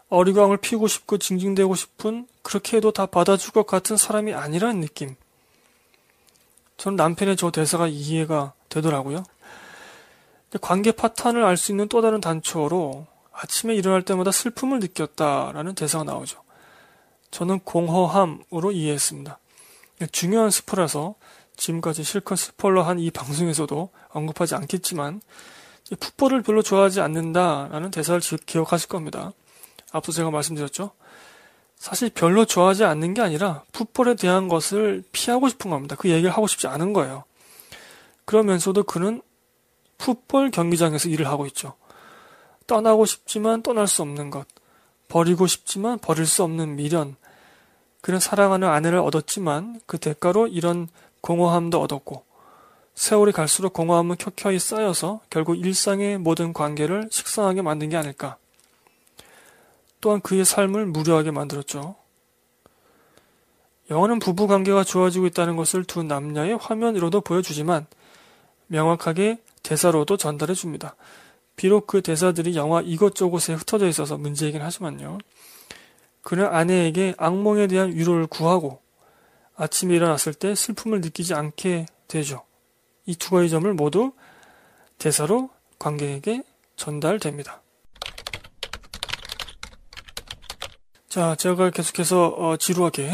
[0.09, 5.15] 어리광을 피우고 싶고 징징대고 싶은, 그렇게 해도 다 받아줄 것 같은 사람이 아니라는 느낌.
[6.77, 9.23] 저는 남편의 저 대사가 이해가 되더라고요.
[10.61, 16.41] 관계 파탄을 알 수 있는 또 다른 단초로 아침에 일어날 때마다 슬픔을 느꼈다라는 대사가 나오죠.
[17.31, 19.37] 저는 공허함으로 이해했습니다.
[20.11, 21.15] 중요한 스포라서
[21.57, 25.21] 지금까지 실컷 스포일러 한 이 방송에서도 언급하지 않겠지만
[25.99, 29.33] 풋볼을 별로 좋아하지 않는다라는 대사를 기억하실 겁니다.
[29.91, 30.91] 앞서 제가 말씀드렸죠.
[31.77, 35.95] 사실 별로 좋아하지 않는 게 아니라 풋볼에 대한 것을 피하고 싶은 겁니다.
[35.97, 37.25] 그 얘기를 하고 싶지 않은 거예요.
[38.23, 39.21] 그러면서도 그는
[39.97, 41.73] 풋볼 경기장에서 일을 하고 있죠.
[42.67, 44.47] 떠나고 싶지만 떠날 수 없는 것,
[45.07, 47.15] 버리고 싶지만 버릴 수 없는 미련.
[48.01, 50.87] 그는 사랑하는 아내를 얻었지만 그 대가로 이런
[51.21, 52.23] 공허함도 얻었고,
[52.95, 58.37] 세월이 갈수록 공허함은 켜켜이 쌓여서 결국 일상의 모든 관계를 식상하게 만든 게 아닐까.
[60.01, 61.95] 또한 그의 삶을 무료하게 만들었죠.
[63.89, 67.85] 영화는 부부 관계가 좋아지고 있다는 것을 두 남녀의 화면으로도 보여주지만
[68.67, 70.95] 명확하게 대사로도 전달해 줍니다.
[71.55, 75.17] 비록 그 대사들이 영화 이것저것에 흩어져 있어서 문제이긴 하지만요.
[76.21, 78.81] 그는 아내에게 악몽에 대한 위로를 구하고
[79.55, 82.43] 아침에 일어났을 때 슬픔을 느끼지 않게 되죠.
[83.07, 84.13] 이 두 가지 점을 모두
[84.97, 85.49] 대사로
[85.79, 86.43] 관객에게
[86.75, 87.61] 전달됩니다.
[91.07, 93.11] 자, 제가 계속해서 어, 지루하게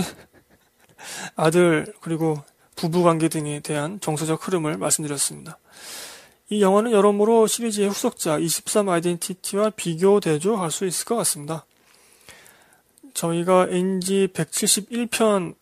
[1.36, 2.44] 아들 그리고
[2.76, 5.60] 부부 관계 등에 대한 정서적 흐름을 말씀드렸습니다.
[6.52, 11.66] 이 영화는 여러모로 시리즈의 후속자 23 아이덴티티와 비교 대조 할 수 있을 것 같습니다.
[13.14, 15.56] 저희가 NG 171편에서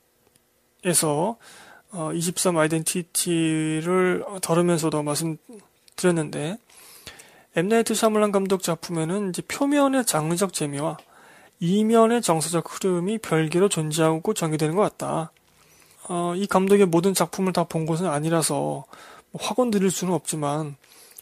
[2.15, 6.57] 23 아이덴티티를 다루면서도 말씀드렸는데
[7.55, 10.97] 엠나이트 샤말란 감독 작품에는 이제 표면의 장르적 재미와
[11.59, 15.31] 이면의 정서적 흐름이 별개로 존재하고 전개되는 것 같다.
[16.07, 18.85] 어, 이 감독의 모든 작품을 다 본 것은 아니라서 뭐
[19.33, 20.75] 확언 드릴 수는 없지만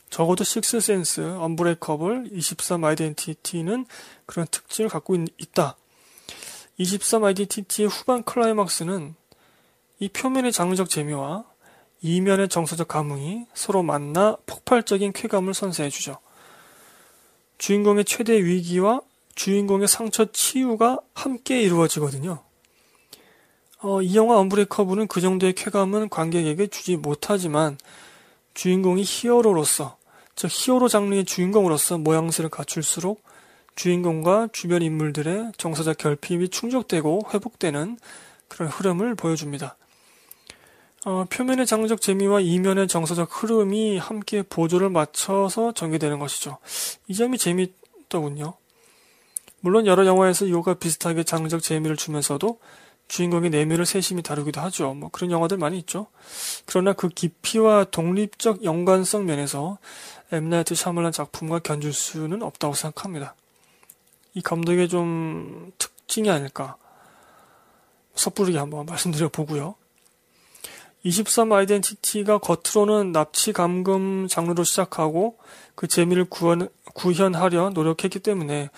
[0.10, 3.86] 적어도 식스센스, 언브레이커블, 23 아이덴티티는
[4.26, 5.76] 그런 특징을 갖고 있, 있다.
[6.78, 9.16] 23 아이덴티티의 후반 클라이막스는
[10.00, 11.44] 이 표면의 장르적 재미와
[12.02, 16.20] 이면의 정서적 감흥이 서로 만나 폭발적인 쾌감을 선사해주죠.
[17.58, 19.02] 주인공의 최대 위기와
[19.36, 22.44] 주인공의 상처 치유가 함께 이루어지거든요.
[23.90, 27.78] 어, 이 영화 언브레이커블은 그 정도의 쾌감은 관객에게 주지 못하지만
[28.54, 29.96] 주인공이 히어로로서,
[30.36, 33.24] 즉 히어로 장르의 주인공으로서 모양새를 갖출수록
[33.76, 37.98] 주인공과 주변 인물들의 정서적 결핍이 충족되고 회복되는
[38.50, 39.78] 그런 흐름을 보여줍니다.
[41.06, 46.58] 어, 표면의 장르적 재미와 이면의 정서적 흐름이 함께 보조를 맞춰서 전개되는 것이죠.
[47.08, 48.56] 이 점이 재미있더군요.
[49.62, 52.60] 물론 여러 영화에서 이거가 비슷하게 장르적 재미를 주면서도
[53.08, 54.94] 주인공의 내면을 세심히 다루기도 하죠.
[54.94, 56.08] 뭐 그런 영화들 많이 있죠.
[56.66, 59.78] 그러나 그 깊이와 독립적 연관성 면에서
[60.32, 63.36] 엠나이트 샤멀란 작품과 견줄 수는 없다고 생각합니다.
[64.34, 66.76] 이 감독의 좀 특징이 아닐까
[68.16, 69.76] 섣부르게 한번 말씀드려 보고요.
[71.04, 75.38] 23 아이덴티티가 겉으로는 납치 감금 장르로 시작하고
[75.76, 78.70] 그 재미를 구현, 구현하려 노력했기 때문에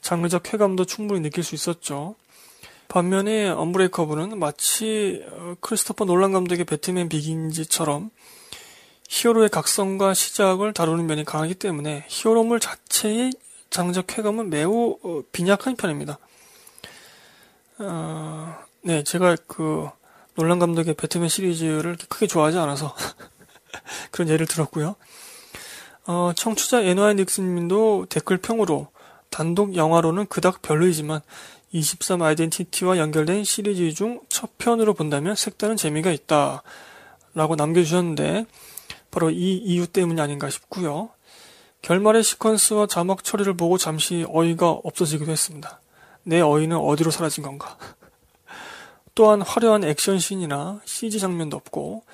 [0.00, 2.16] 장르적 쾌감도 충분히 느낄 수 있었죠.
[2.88, 8.10] 반면에 언브레이커블은 마치 어, 크리스토퍼 놀란 감독의 배트맨 비긴즈처럼
[9.08, 13.32] 히어로의 각성과 시작을 다루는 면이 강하기 때문에 히어로물 자체의
[13.68, 16.18] 장적 쾌감은 매우 어, 빈약한 편입니다.
[17.80, 19.88] 어, 네, 제가 그
[20.34, 22.96] 놀란 감독의 배트맨 시리즈를 크게 좋아하지 않아서
[24.10, 24.96] 그런 예를 들었고요.
[26.06, 28.88] 어, 청취자 에노아이 닉슨님도 댓글평으로
[29.28, 31.20] 단독 영화로는 그닥 별로이지만
[31.72, 36.62] 23 아이덴티티와 연결된 시리즈 중 첫 편으로 본다면 색다른 재미가 있다.
[37.34, 38.46] 라고 남겨주셨는데,
[39.10, 41.10] 바로 이 이유 때문이 아닌가 싶고요.
[41.82, 45.80] 결말의 시퀀스와 자막 처리를 보고 잠시 어이가 없어지기도 했습니다.
[46.22, 47.76] 내 어이는 어디로 사라진 건가?
[49.14, 52.04] 또한 화려한 액션씬이나 CG 장면도 없고,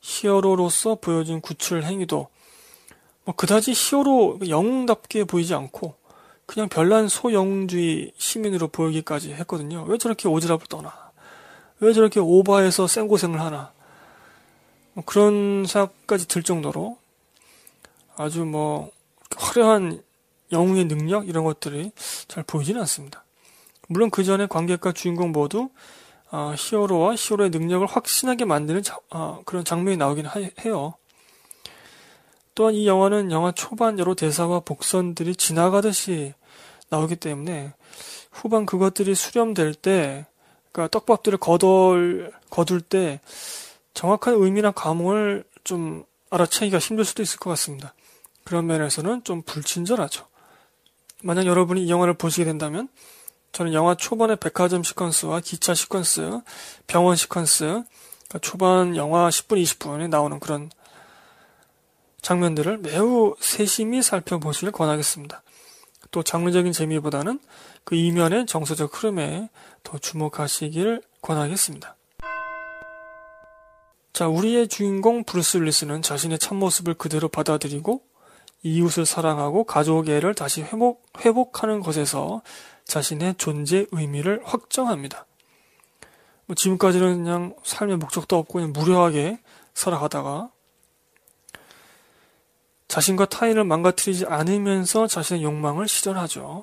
[0.00, 2.28] 히어로로서 보여준 구출 행위도
[3.24, 5.94] 뭐 그다지 히어로 영웅답게 보이지 않고
[6.46, 9.84] 그냥 별난 소영주의 시민으로 보이기까지 했거든요.
[9.84, 10.92] 왜 저렇게 오지랖을 떠나?
[11.80, 13.72] 왜 저렇게 오바해서 생고생을 하나?
[14.92, 16.98] 뭐 그런 생각까지 들 정도로
[18.16, 18.90] 아주 뭐
[19.36, 20.02] 화려한
[20.52, 21.90] 영웅의 능력 이런 것들이
[22.28, 23.24] 잘 보이지는 않습니다.
[23.88, 25.68] 물론 그 전에 관객과 주인공 모두
[26.30, 30.94] 어, 히어로와 히어로의 능력을 확신하게 만드는 자, 어, 그런 장면이 나오긴 하, 해요.
[32.54, 36.34] 또한 이 영화는 영화 초반 여러 대사와 복선들이 지나가듯이
[36.88, 37.72] 나오기 때문에
[38.30, 40.26] 후반 그것들이 수렴될 때,
[40.72, 43.20] 그러니까 떡밥들을 거덜, 거둘 때
[43.94, 47.94] 정확한 의미나 감흥을 좀 알아채기가 힘들 수도 있을 것 같습니다.
[48.44, 50.26] 그런 면에서는 좀 불친절하죠.
[51.22, 52.88] 만약 여러분이 이 영화를 보시게 된다면
[53.52, 56.42] 저는 영화 초반의 백화점 시퀀스와 기차 시퀀스,
[56.86, 57.84] 병원 시퀀스,
[58.28, 60.70] 그러니까 초반 영화 10분, 20분에 나오는 그런
[62.24, 65.42] 장면들을 매우 세심히 살펴보시길 권하겠습니다.
[66.10, 67.38] 또 장르적인 재미보다는
[67.84, 69.50] 그 이면의 정서적 흐름에
[69.82, 71.96] 더 주목하시길 권하겠습니다.
[74.14, 78.00] 자, 우리의 주인공 브루스 윌리스는 자신의 참모습을 그대로 받아들이고
[78.62, 82.40] 이웃을 사랑하고 가족애를 다시 회복, 회복하는 것에서
[82.86, 85.26] 자신의 존재 의미를 확정합니다.
[86.46, 89.40] 뭐 지금까지는 그냥 삶의 목적도 없고 그냥 무료하게
[89.74, 90.53] 살아가다가
[92.94, 96.62] 자신과 타인을 망가뜨리지 않으면서 자신의 욕망을 실현하죠.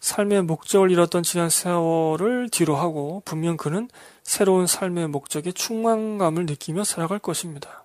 [0.00, 3.90] 삶의 목적을 잃었던 지난 세월을 뒤로 하고 분명 그는
[4.22, 7.84] 새로운 삶의 목적에 충만감을 느끼며 살아갈 것입니다.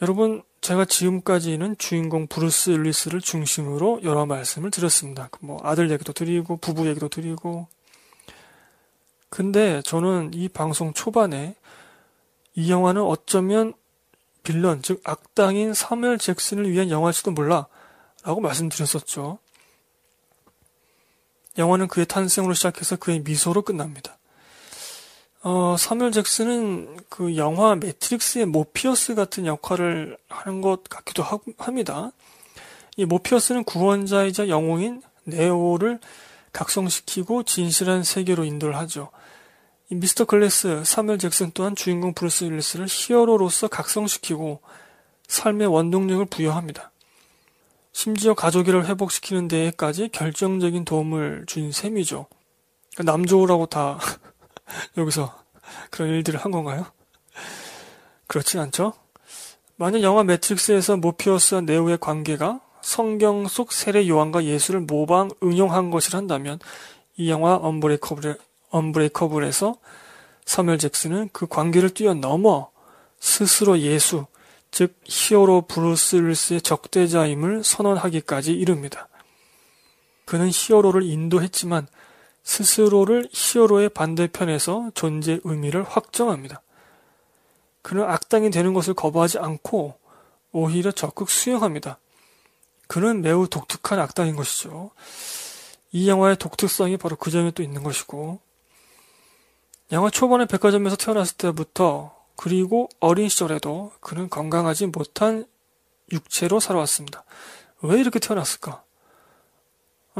[0.00, 5.28] 여러분, 제가 지금까지는 주인공 브루스 윌리스를 중심으로 여러 말씀을 드렸습니다.
[5.40, 7.68] 뭐 아들 얘기도 드리고 부부 얘기도 드리고
[9.28, 11.54] 근데 저는 이 방송 초반에
[12.54, 13.74] 이 영화는 어쩌면
[14.42, 17.66] 빌런, 즉 악당인 사멜 잭슨을 위한 영화일지도 몰라
[18.22, 19.38] 라고 말씀드렸었죠.
[21.58, 24.16] 영화는 그의 탄생으로 시작해서 그의 미소로 끝납니다.
[25.42, 32.12] 어, 사멜 잭슨은 그 영화 매트릭스의 모피어스 같은 역할을 하는 것 같기도 하, 합니다.
[32.96, 35.98] 이 모피어스는 구원자이자 영웅인 네오를
[36.52, 39.10] 각성시키고 진실한 세계로 인도를 하죠.
[39.92, 44.60] 미스터 글래스, 사무엘 잭슨 또한 주인공 브루스 윌리스를 히어로로서 각성시키고
[45.26, 46.92] 삶의 원동력을 부여합니다.
[47.90, 52.26] 심지어 가족애를 회복시키는 데에까지 결정적인 도움을 준 셈이죠.
[53.04, 53.98] 남 좋으라고 다
[54.96, 55.36] 여기서
[55.90, 56.86] 그런 일들을 한 건가요?
[58.28, 58.92] 그렇진 않죠?
[59.74, 66.60] 만약 영화 매트릭스에서 모피어스와 네오의 관계가 성경 속 세례 요한과 예수를 모방 응용한 것이란다면
[67.16, 68.36] 이 영화 언브레이커블의
[68.70, 69.76] 언브레이커블에서
[70.44, 72.70] 사무엘 잭슨은 그 관계를 뛰어넘어
[73.18, 74.26] 스스로 예수,
[74.70, 79.08] 즉 히어로 브루스 윌리스의 적대자임을 선언하기까지 이릅니다.
[80.24, 81.86] 그는 히어로를 인도했지만
[82.42, 86.62] 스스로를 히어로의 반대편에서 존재 의미를 확정합니다.
[87.82, 89.98] 그는 악당이 되는 것을 거부하지 않고
[90.52, 91.98] 오히려 적극 수용합니다.
[92.86, 94.90] 그는 매우 독특한 악당인 것이죠.
[95.92, 98.40] 이 영화의 독특성이 바로 그 점에 또 있는 것이고
[99.92, 105.46] 영화 초반에 백화점에서 태어났을 때부터 그리고 어린 시절에도 그는 건강하지 못한
[106.12, 107.24] 육체로 살아왔습니다.
[107.82, 108.82] 왜 이렇게 태어났을까?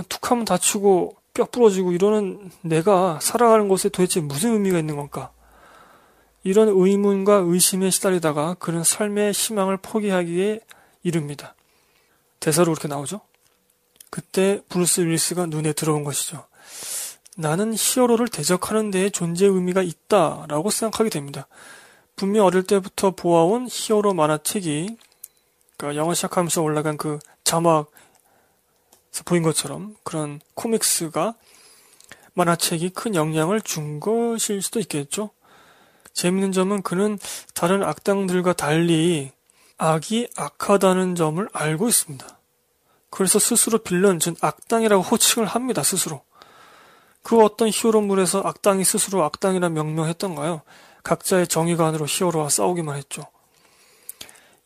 [0.08, 5.30] 툭 하면 다치고 뼈 부러지고 이러는 내가 살아가는 것에 도대체 무슨 의미가 있는 건가?
[6.42, 10.60] 이런 의문과 의심에 시달리다가 그는 삶의 희망을 포기하기에
[11.02, 11.54] 이릅니다.
[12.40, 13.20] 대사로 그렇게 나오죠?
[14.08, 16.44] 그때 브루스 윌리스가 눈에 들어온 것이죠.
[17.40, 21.48] 나는 히어로를 대적하는 데에 존재 의미가 있다라고 생각하게 됩니다.
[22.14, 24.96] 분명 어릴 때부터 보아온 히어로 만화책이
[25.76, 27.88] 그러니까 영화 시작하면서 올라간 그 자막에서
[29.24, 31.34] 보인 것처럼 그런 코믹스가
[32.34, 35.30] 만화책이 큰 영향을 준 것일 수도 있겠죠.
[36.12, 37.18] 재밌는 점은 그는
[37.54, 39.32] 다른 악당들과 달리
[39.78, 42.38] 악이 악하다는 점을 알고 있습니다.
[43.08, 46.22] 그래서 스스로 빌런, 즉 악당이라고 호칭을 합니다, 스스로.
[47.22, 50.62] 그 어떤 히어로물에서 악당이 스스로 악당이라 명명했던가요?
[51.02, 53.22] 각자의 정의관으로 히어로와 싸우기만 했죠.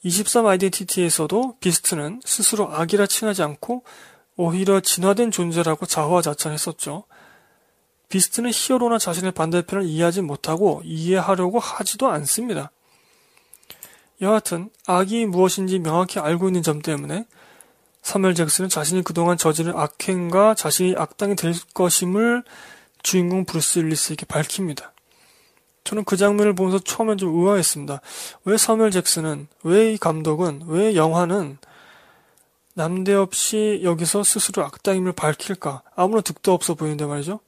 [0.03, 3.85] 23 아이덴티티에서도 비스트는 스스로 악이라 칭하지 않고
[4.37, 7.05] 오히려 진화된 존재라고 자화자찬했었죠.
[8.09, 12.71] 비스트는 히어로나 자신의 반대편을 이해하지 못하고 이해하려고 하지도 않습니다.
[14.21, 17.27] 여하튼 악이 무엇인지 명확히 알고 있는 점 때문에
[18.05, 22.45] 사무엘 잭슨은 자신이 그동안 저지른 악행과 자신이 악당이 될 것임을
[23.03, 24.93] 주인공 브루스 윌리스에게 밝힙니다.
[25.85, 28.01] 저는 그 장면을 보면서 처음엔 좀 의아했습니다.
[28.45, 31.59] 왜 사무엘 잭슨은, 왜 이 감독은, 왜 영화는
[32.75, 35.83] 난데없이 여기서 스스로 악당임을 밝힐까?
[35.97, 37.41] 아무런 득도 없어 보이는데 말이죠.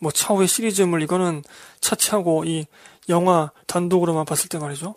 [0.00, 1.44] 뭐 차후의 시리즈물 이거는
[1.80, 2.66] 차치하고 이
[3.08, 4.94] 영화 단독으로만 봤을 때 말이죠.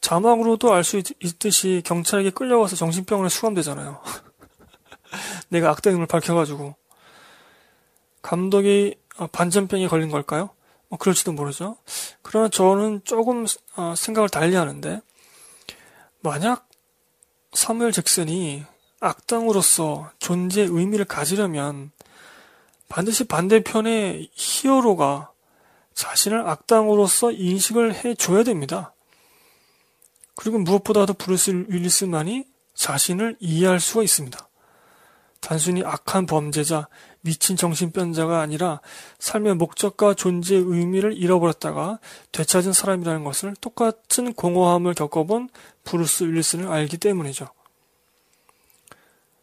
[0.00, 4.00] 자막으로도 알 수 있듯이 경찰에게 끌려가서 정신병원에 수감되잖아요.
[5.48, 6.74] 내가 악당임을 밝혀가지고.
[8.22, 10.50] 감독이 어, 반전병에 걸린 걸까요?
[10.88, 11.76] 뭐 그럴지도 모르죠.
[12.22, 13.46] 그러나 저는 조금
[13.76, 15.00] 어, 생각을 달리 하는데,
[16.20, 16.68] 만약
[17.52, 18.64] 사무엘 잭슨이
[19.00, 21.90] 악당으로서 존재의 의미를 가지려면
[22.88, 25.32] 반드시 반대편의 히어로가
[25.94, 28.92] 자신을 악당으로서 인식을 해줘야 됩니다.
[30.40, 34.48] 그리고 무엇보다도 브루스 윌리스만이 자신을 이해할 수가 있습니다.
[35.40, 36.88] 단순히 악한 범죄자,
[37.20, 38.80] 미친 정신병자가 아니라
[39.18, 41.98] 삶의 목적과 존재의 의미를 잃어버렸다가
[42.32, 45.50] 되찾은 사람이라는 것을 똑같은 공허함을 겪어본
[45.84, 47.46] 브루스 윌리스는 알기 때문이죠.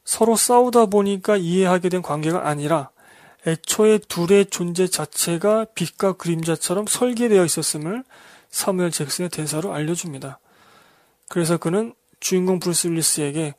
[0.04, 2.90] 서로 싸우다 보니까 이해하게 된 관계가 아니라
[3.46, 8.04] 애초에 둘의 존재 자체가 빛과 그림자처럼 설계되어 있었음을
[8.50, 10.40] 사무엘 잭슨의 대사로 알려줍니다.
[11.30, 13.54] 그래서 그는 주인공 브루스 윌리스에게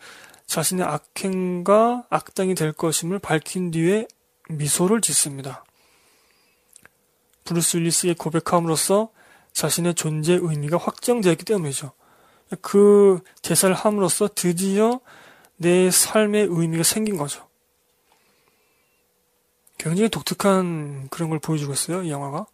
[0.47, 4.09] 자신의 악행과 악당이 될 것임을 밝힌 뒤에
[4.49, 5.65] 미소를 짓습니다.
[7.45, 9.11] 브루스 윌리스에게 고백함으로써
[9.53, 11.93] 자신의 존재 의미가 확정되었기 때문이죠.
[12.63, 15.01] 그 대사를 함으로써 드디어
[15.57, 17.47] 내 삶의 의미가 생긴 거죠.
[19.77, 22.47] 굉장히 독특한 그런 걸 보여주고 있어요, 이 영화가.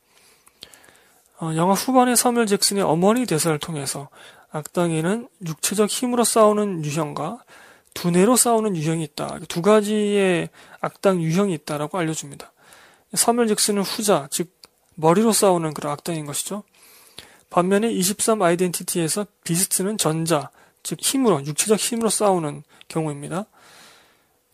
[1.41, 4.09] 어, 영화 후반에 사무엘 잭슨의 어머니 대사를 통해서
[4.55, 7.45] 악당에는 육체적 힘으로 싸우는 유형과
[7.95, 9.41] 두뇌로 싸우는 유형이 있다.
[9.49, 10.49] 두 가지의
[10.81, 12.53] 악당 유형이 있다라고 알려줍니다.
[13.15, 14.53] 사무엘 잭슨은 후자, 즉
[14.95, 16.63] 머리로 싸우는 그런 악당인 것이죠.
[17.51, 20.51] 반면에 23 아이덴티티에서 비스트는 전자,
[20.85, 23.47] 즉 힘으로, 육체적 힘으로 싸우는 경우입니다.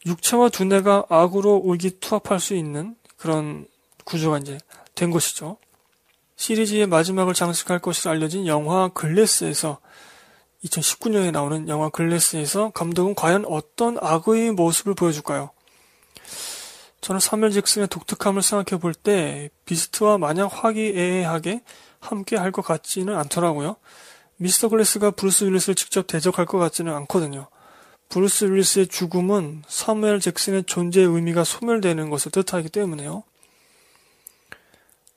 [0.06, 3.66] 육체와 두뇌가 악으로 울기 투합할 수 있는 그런
[4.04, 4.58] 구조가 이제
[4.94, 5.58] 된 것이죠.
[6.40, 9.78] 시리즈의 마지막을 장식할 것으로 알려진 영화 글래스에서
[10.64, 15.50] 2019년에 나오는 영화 글래스에서 감독은 과연 어떤 악의 모습을 보여줄까요?
[17.02, 21.60] 저는 사멜 잭슨의 독특함을 생각해 볼 때 비스트와 마냥 화기애애하게
[21.98, 23.76] 함께 할 것 같지는 않더라고요.
[24.36, 27.48] 미스터 글래스가 브루스 윌리스를 직접 대적할 것 같지는 않거든요.
[28.08, 33.24] 브루스 윌리스의 죽음은 사무엘 잭슨의 존재의 의미가 소멸되는 것을 뜻하기 때문에요.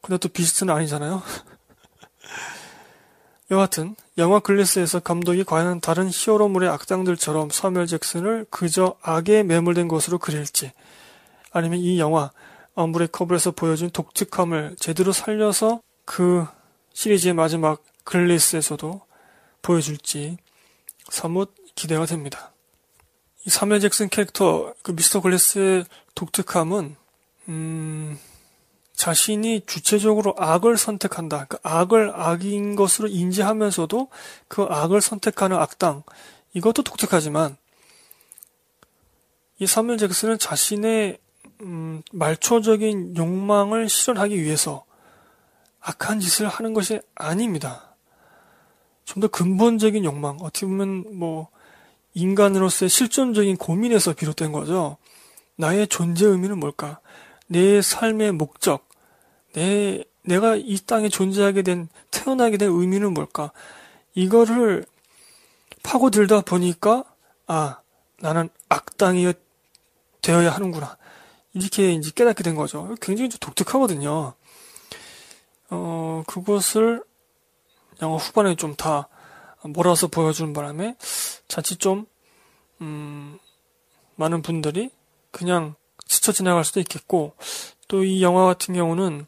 [0.03, 1.23] 근데 또 비스트는 아니잖아요.
[3.51, 10.73] 여하튼 영화 글래스에서 감독이 과연 다른 히어로물의 악당들처럼 사무엘 잭슨을 그저 악에 매몰된 것으로 그릴지
[11.51, 12.31] 아니면 이 영화
[12.75, 16.45] 언브레이커블에서 보여준 독특함을 제대로 살려서 그
[16.93, 19.01] 시리즈의 마지막 글래스에서도
[19.61, 20.37] 보여줄지
[21.09, 22.51] 사뭇 기대가 됩니다.
[23.45, 25.85] 이 사멜 잭슨 캐릭터 그 미스터 글래스의
[26.15, 26.97] 독특함은
[27.47, 28.19] 음,
[28.95, 31.45] 자신이 주체적으로 악을 선택한다.
[31.45, 34.09] 그 악을 악인 것으로 인지하면서도
[34.47, 36.03] 그 악을 선택하는 악당
[36.53, 37.57] 이것도 독특하지만
[39.59, 41.19] 이 사멜 잭슨은 자신의
[41.61, 44.85] 음, 말초적인 욕망을 실현하기 위해서
[45.81, 47.93] 악한 짓을 하는 것이 아닙니다.
[49.05, 51.49] 좀 더 근본적인 욕망, 어떻게 보면 뭐
[52.13, 54.97] 인간으로서의 실존적인 고민에서 비롯된 거죠.
[55.55, 56.99] 나의 존재 의미는 뭘까?
[57.53, 58.89] 내 삶의 목적,
[59.53, 63.51] 내 내가 이 땅에 존재하게 된 태어나게 된 의미는 뭘까?
[64.15, 64.85] 이거를
[65.83, 67.03] 파고들다 보니까
[67.45, 67.79] 아
[68.19, 69.33] 나는 악당이
[70.21, 70.97] 되어야 하는구나
[71.53, 72.95] 이렇게 이제 깨닫게 된 거죠.
[73.01, 74.33] 굉장히 좀 독특하거든요.
[75.69, 77.03] 어, 그것을
[78.01, 79.07] 영화 후반에 좀 다
[79.63, 80.95] 몰아서 보여주는 바람에
[81.47, 82.05] 자칫 좀,
[82.81, 83.37] 음,
[84.15, 84.89] 많은 분들이
[85.31, 85.75] 그냥
[86.14, 87.36] 스쳐 지나갈 수도 있겠고,
[87.88, 89.26] 또 이 영화 같은 경우는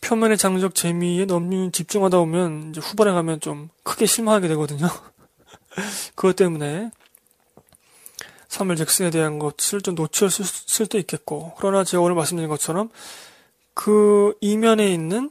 [0.00, 4.88] 표면의 장적 재미에 너무 집중하다 보면 이제 후반에 가면 좀 크게 실망하게 되거든요.
[6.14, 6.90] 그것 때문에
[8.48, 12.90] 사물 잭슨에 대한 것을 좀 놓쳤을 수도 있겠고, 그러나 제가 오늘 말씀드린 것처럼
[13.74, 15.30] 그 이면에 있는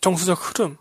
[0.00, 0.76] 정수적 흐름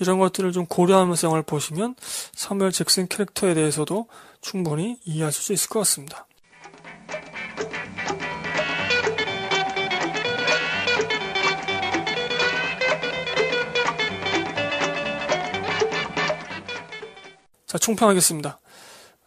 [0.00, 1.96] 이런 것들을 좀 고려하면서 영화를 보시면
[2.34, 4.06] 사무엘 잭슨 캐릭터에 대해서도
[4.40, 6.27] 충분히 이해하실 수 있을 것 같습니다.
[17.68, 18.58] 자, 총평하겠습니다.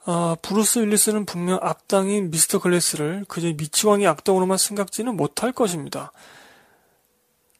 [0.05, 6.11] 아, 브루스 윌리스는 분명 악당인 미스터 글래스를 그저 미치광이 악당으로만 생각지는 못할 것입니다.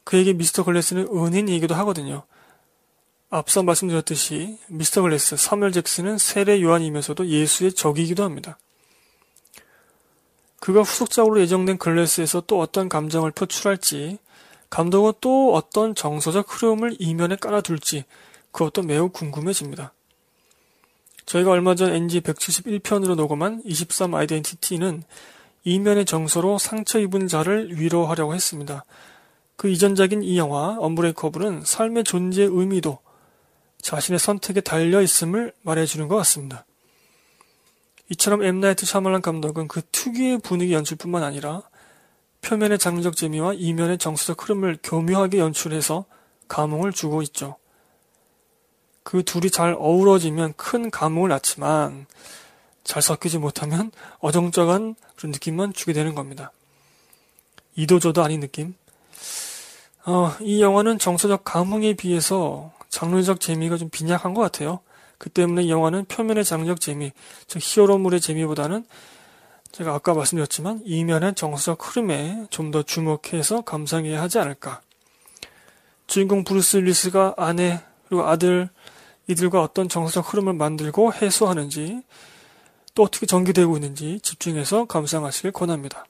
[0.02, 2.24] 그에게 미스터 글래스는 은인이기도 하거든요.
[3.30, 8.58] 앞서 말씀드렸듯이 미스터 글래스, 사무엘 잭슨은 세례 요한이면서도 예수의 적이기도 합니다.
[10.58, 14.18] 그가 후속작으로 예정된 글래스에서 또 어떤 감정을 표출할지,
[14.68, 18.04] 감독은 또 어떤 정서적 흐름을 이면에 깔아둘지,
[18.50, 19.92] 그것도 매우 궁금해집니다.
[21.26, 25.02] 저희가 얼마 전 NG 171편으로 녹음한 23 아이덴티티는
[25.64, 28.84] 이면의 정서로 상처 입은 자를 위로하려고 했습니다.
[29.56, 32.98] 그 이전작인 이 영화 언브레이커블은 삶의 존재의 의미도
[33.80, 36.64] 자신의 선택에 달려 있음을 말해주는 것 같습니다.
[38.10, 41.62] 이처럼 엠나이트 샤말란 감독은 그 특유의 분위기 연출뿐만 아니라
[42.42, 46.04] 표면의 장르적 재미와 이면의 정서적 흐름을 교묘하게 연출해서
[46.48, 47.56] 감흥을 주고 있죠.
[49.02, 52.06] 그 둘이 잘 어우러지면 큰 감흥을 낳지만
[52.84, 53.90] 잘 섞이지 못하면
[54.20, 56.52] 어정쩡한 그런 느낌만 주게 되는 겁니다.
[57.74, 58.74] 이도저도 아닌 느낌?
[60.04, 64.80] 어, 이 영화는 정서적 감흥에 비해서 장르적 재미가 좀 빈약한 것 같아요.
[65.16, 67.12] 그 때문에 이 영화는 표면의 장르적 재미,
[67.46, 68.84] 즉 히어로물의 재미보다는
[69.70, 74.80] 제가 아까 말씀드렸지만 이면의 정서적 흐름에 좀 더 주목해서 감상해야 하지 않을까.
[76.06, 78.68] 주인공 브루스 윌리스가 아내 그리고 아들
[79.32, 82.02] 이 이들과 어떤 정서적 흐름을 만들고 해소하는지
[82.94, 86.04] 또 어떻게 전개되고 있는지 집중해서 감상하시길 권합니다.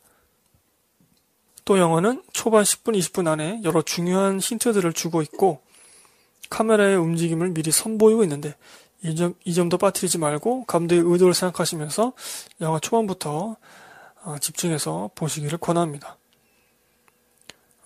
[1.65, 5.61] 또 영화는 초반 10분, 20분 안에 여러 중요한 힌트들을 주고 있고
[6.51, 8.57] 카메라의 움직임을 미리 선보이고 있는데
[9.05, 12.13] 이 점, 이 점도 빠뜨리지 말고 감독의 의도를 생각하시면서
[12.61, 13.57] 영화 초반부터
[14.25, 16.17] 어, 집중해서 보시기를 권합니다.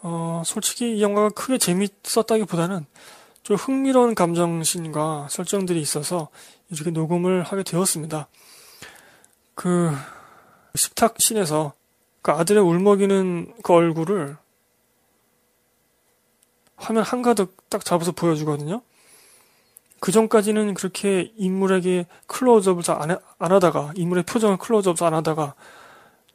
[0.00, 2.86] 어, 솔직히 이 영화가 크게 재밌었다기보다는
[3.46, 6.30] 좀 흥미로운 감정신과 설정들이 있어서
[6.68, 8.26] 이렇게 녹음을 하게 되었습니다.
[9.54, 9.92] 그
[10.74, 11.72] 식탁 씬에서
[12.22, 14.36] 그 아들의 울먹이는 그 얼굴을
[16.74, 18.82] 화면 한가득 딱 잡아서 보여주거든요.
[20.00, 25.54] 그 전까지는 그렇게 인물에게 클로즈업을 잘 안, 안 하다가 인물의 표정을 클로즈업 안 하다가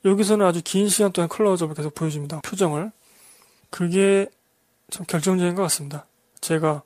[0.05, 2.39] 여기서는 아주 긴 시간 동안 클로즈업을 계속 보여줍니다.
[2.39, 2.93] 표정을.
[3.69, 4.29] 그게
[4.89, 6.05] 참 결정적인 것 같습니다.
[6.39, 6.83] 제가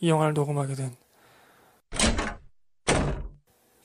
[0.00, 0.96] 이 영화를 녹음하게 된.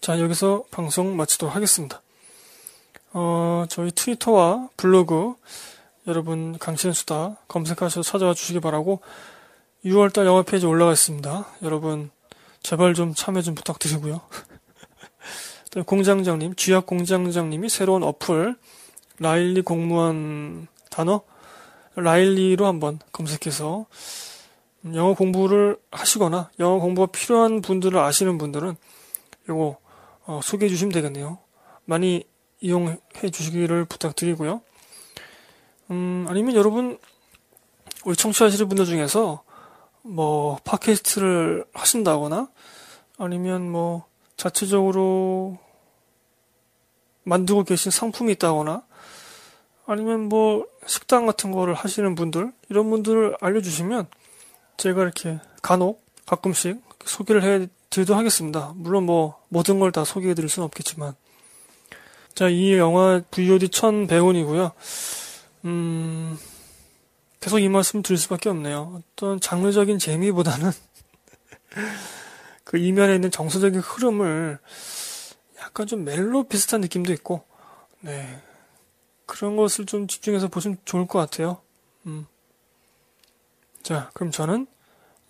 [0.01, 2.01] 자, 여기서 방송 마치도록 하겠습니다.
[3.13, 5.35] 어, 저희 트위터와 블로그
[6.07, 9.01] 여러분 강신의 수다 검색하셔서 찾아와 주시기 바라고
[9.85, 11.45] 6월달 영화 페이지 올라가 있습니다.
[11.63, 12.11] 여러분
[12.61, 14.21] 제발 좀 참여 좀 부탁드리고요.
[15.85, 18.55] 공장장님, 쥐약 공장장님이 새로운 어플
[19.19, 21.21] 라일리 공무원 단어
[21.95, 23.85] 라일리로 한번 검색해서
[24.93, 28.75] 영어 공부를 하시거나 영어 공부가 필요한 분들을 아시는 분들은
[29.45, 29.77] 이거
[30.25, 31.39] 어, 소개해 주시면 되겠네요.
[31.85, 32.23] 많이
[32.61, 32.97] 이용해
[33.31, 34.61] 주시기를 부탁드리고요.
[35.91, 36.99] 음, 아니면 여러분
[38.05, 39.43] 우리 청취하시는 분들 중에서
[40.01, 42.49] 뭐 팟캐스트를 하신다거나
[43.17, 44.05] 아니면 뭐
[44.37, 45.57] 자체적으로
[47.23, 48.83] 만들고 계신 상품이 있다거나
[49.87, 54.07] 아니면 뭐 식당 같은 거를 하시는 분들 이런 분들을 알려주시면
[54.77, 58.73] 제가 이렇게 간혹 가끔씩 소개를 해 드리도록 하겠습니다.
[58.75, 61.15] 물론 뭐 모든 걸 다 소개해 드릴 수는 없겠지만
[62.35, 64.73] 자, 이 영화 VOD 1000배원이고요.
[65.63, 66.37] 음,
[67.39, 69.01] 계속 이 말씀 드릴 수밖에 없네요.
[69.13, 70.71] 어떤 장르적인 재미보다는
[72.65, 74.59] 그 이면에 있는 정서적인 흐름을
[75.59, 77.45] 약간 좀 멜로 비슷한 느낌도 있고,
[78.01, 78.41] 네.
[79.25, 81.61] 그런 것을 좀 집중해서 보시면 좋을 것 같아요.
[82.05, 82.27] 음.
[83.85, 84.65] 자, 그럼 저는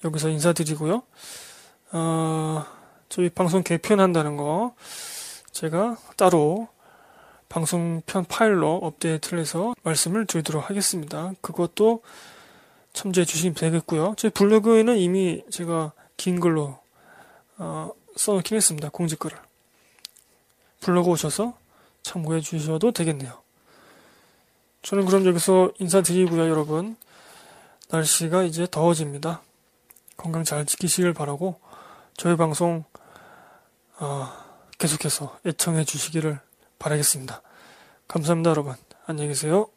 [0.06, 1.03] 여기서 인사드리고요.
[1.91, 2.66] 어,
[3.10, 4.74] 저희 방송 개편한다는 거
[5.51, 6.70] 제가 따로
[7.49, 11.34] 방송편 파일로 업데이트를 해서 말씀을 드리도록 하겠습니다.
[11.41, 12.01] 그것도
[12.93, 14.14] 참조해 주시면 되겠고요.
[14.18, 16.80] 제 블로그에는 이미 제가 긴 글로
[17.58, 18.88] 어, 써놓긴 했습니다.
[18.88, 19.38] 공지 글을.
[20.80, 21.58] 블로그 오셔서
[22.03, 23.34] 참고해 주셔도 되겠네요.
[24.82, 26.95] 저는 그럼 여기서 인사드리고요, 여러분.
[27.89, 29.41] 날씨가 이제 더워집니다.
[30.17, 31.59] 건강 잘 지키시길 바라고
[32.17, 32.83] 저희 방송
[33.99, 34.29] 어,
[34.77, 36.39] 계속해서 애청해 주시기를
[36.79, 37.41] 바라겠습니다.
[38.07, 38.75] 감사합니다, 여러분.
[39.05, 39.69] 안녕히 계세요.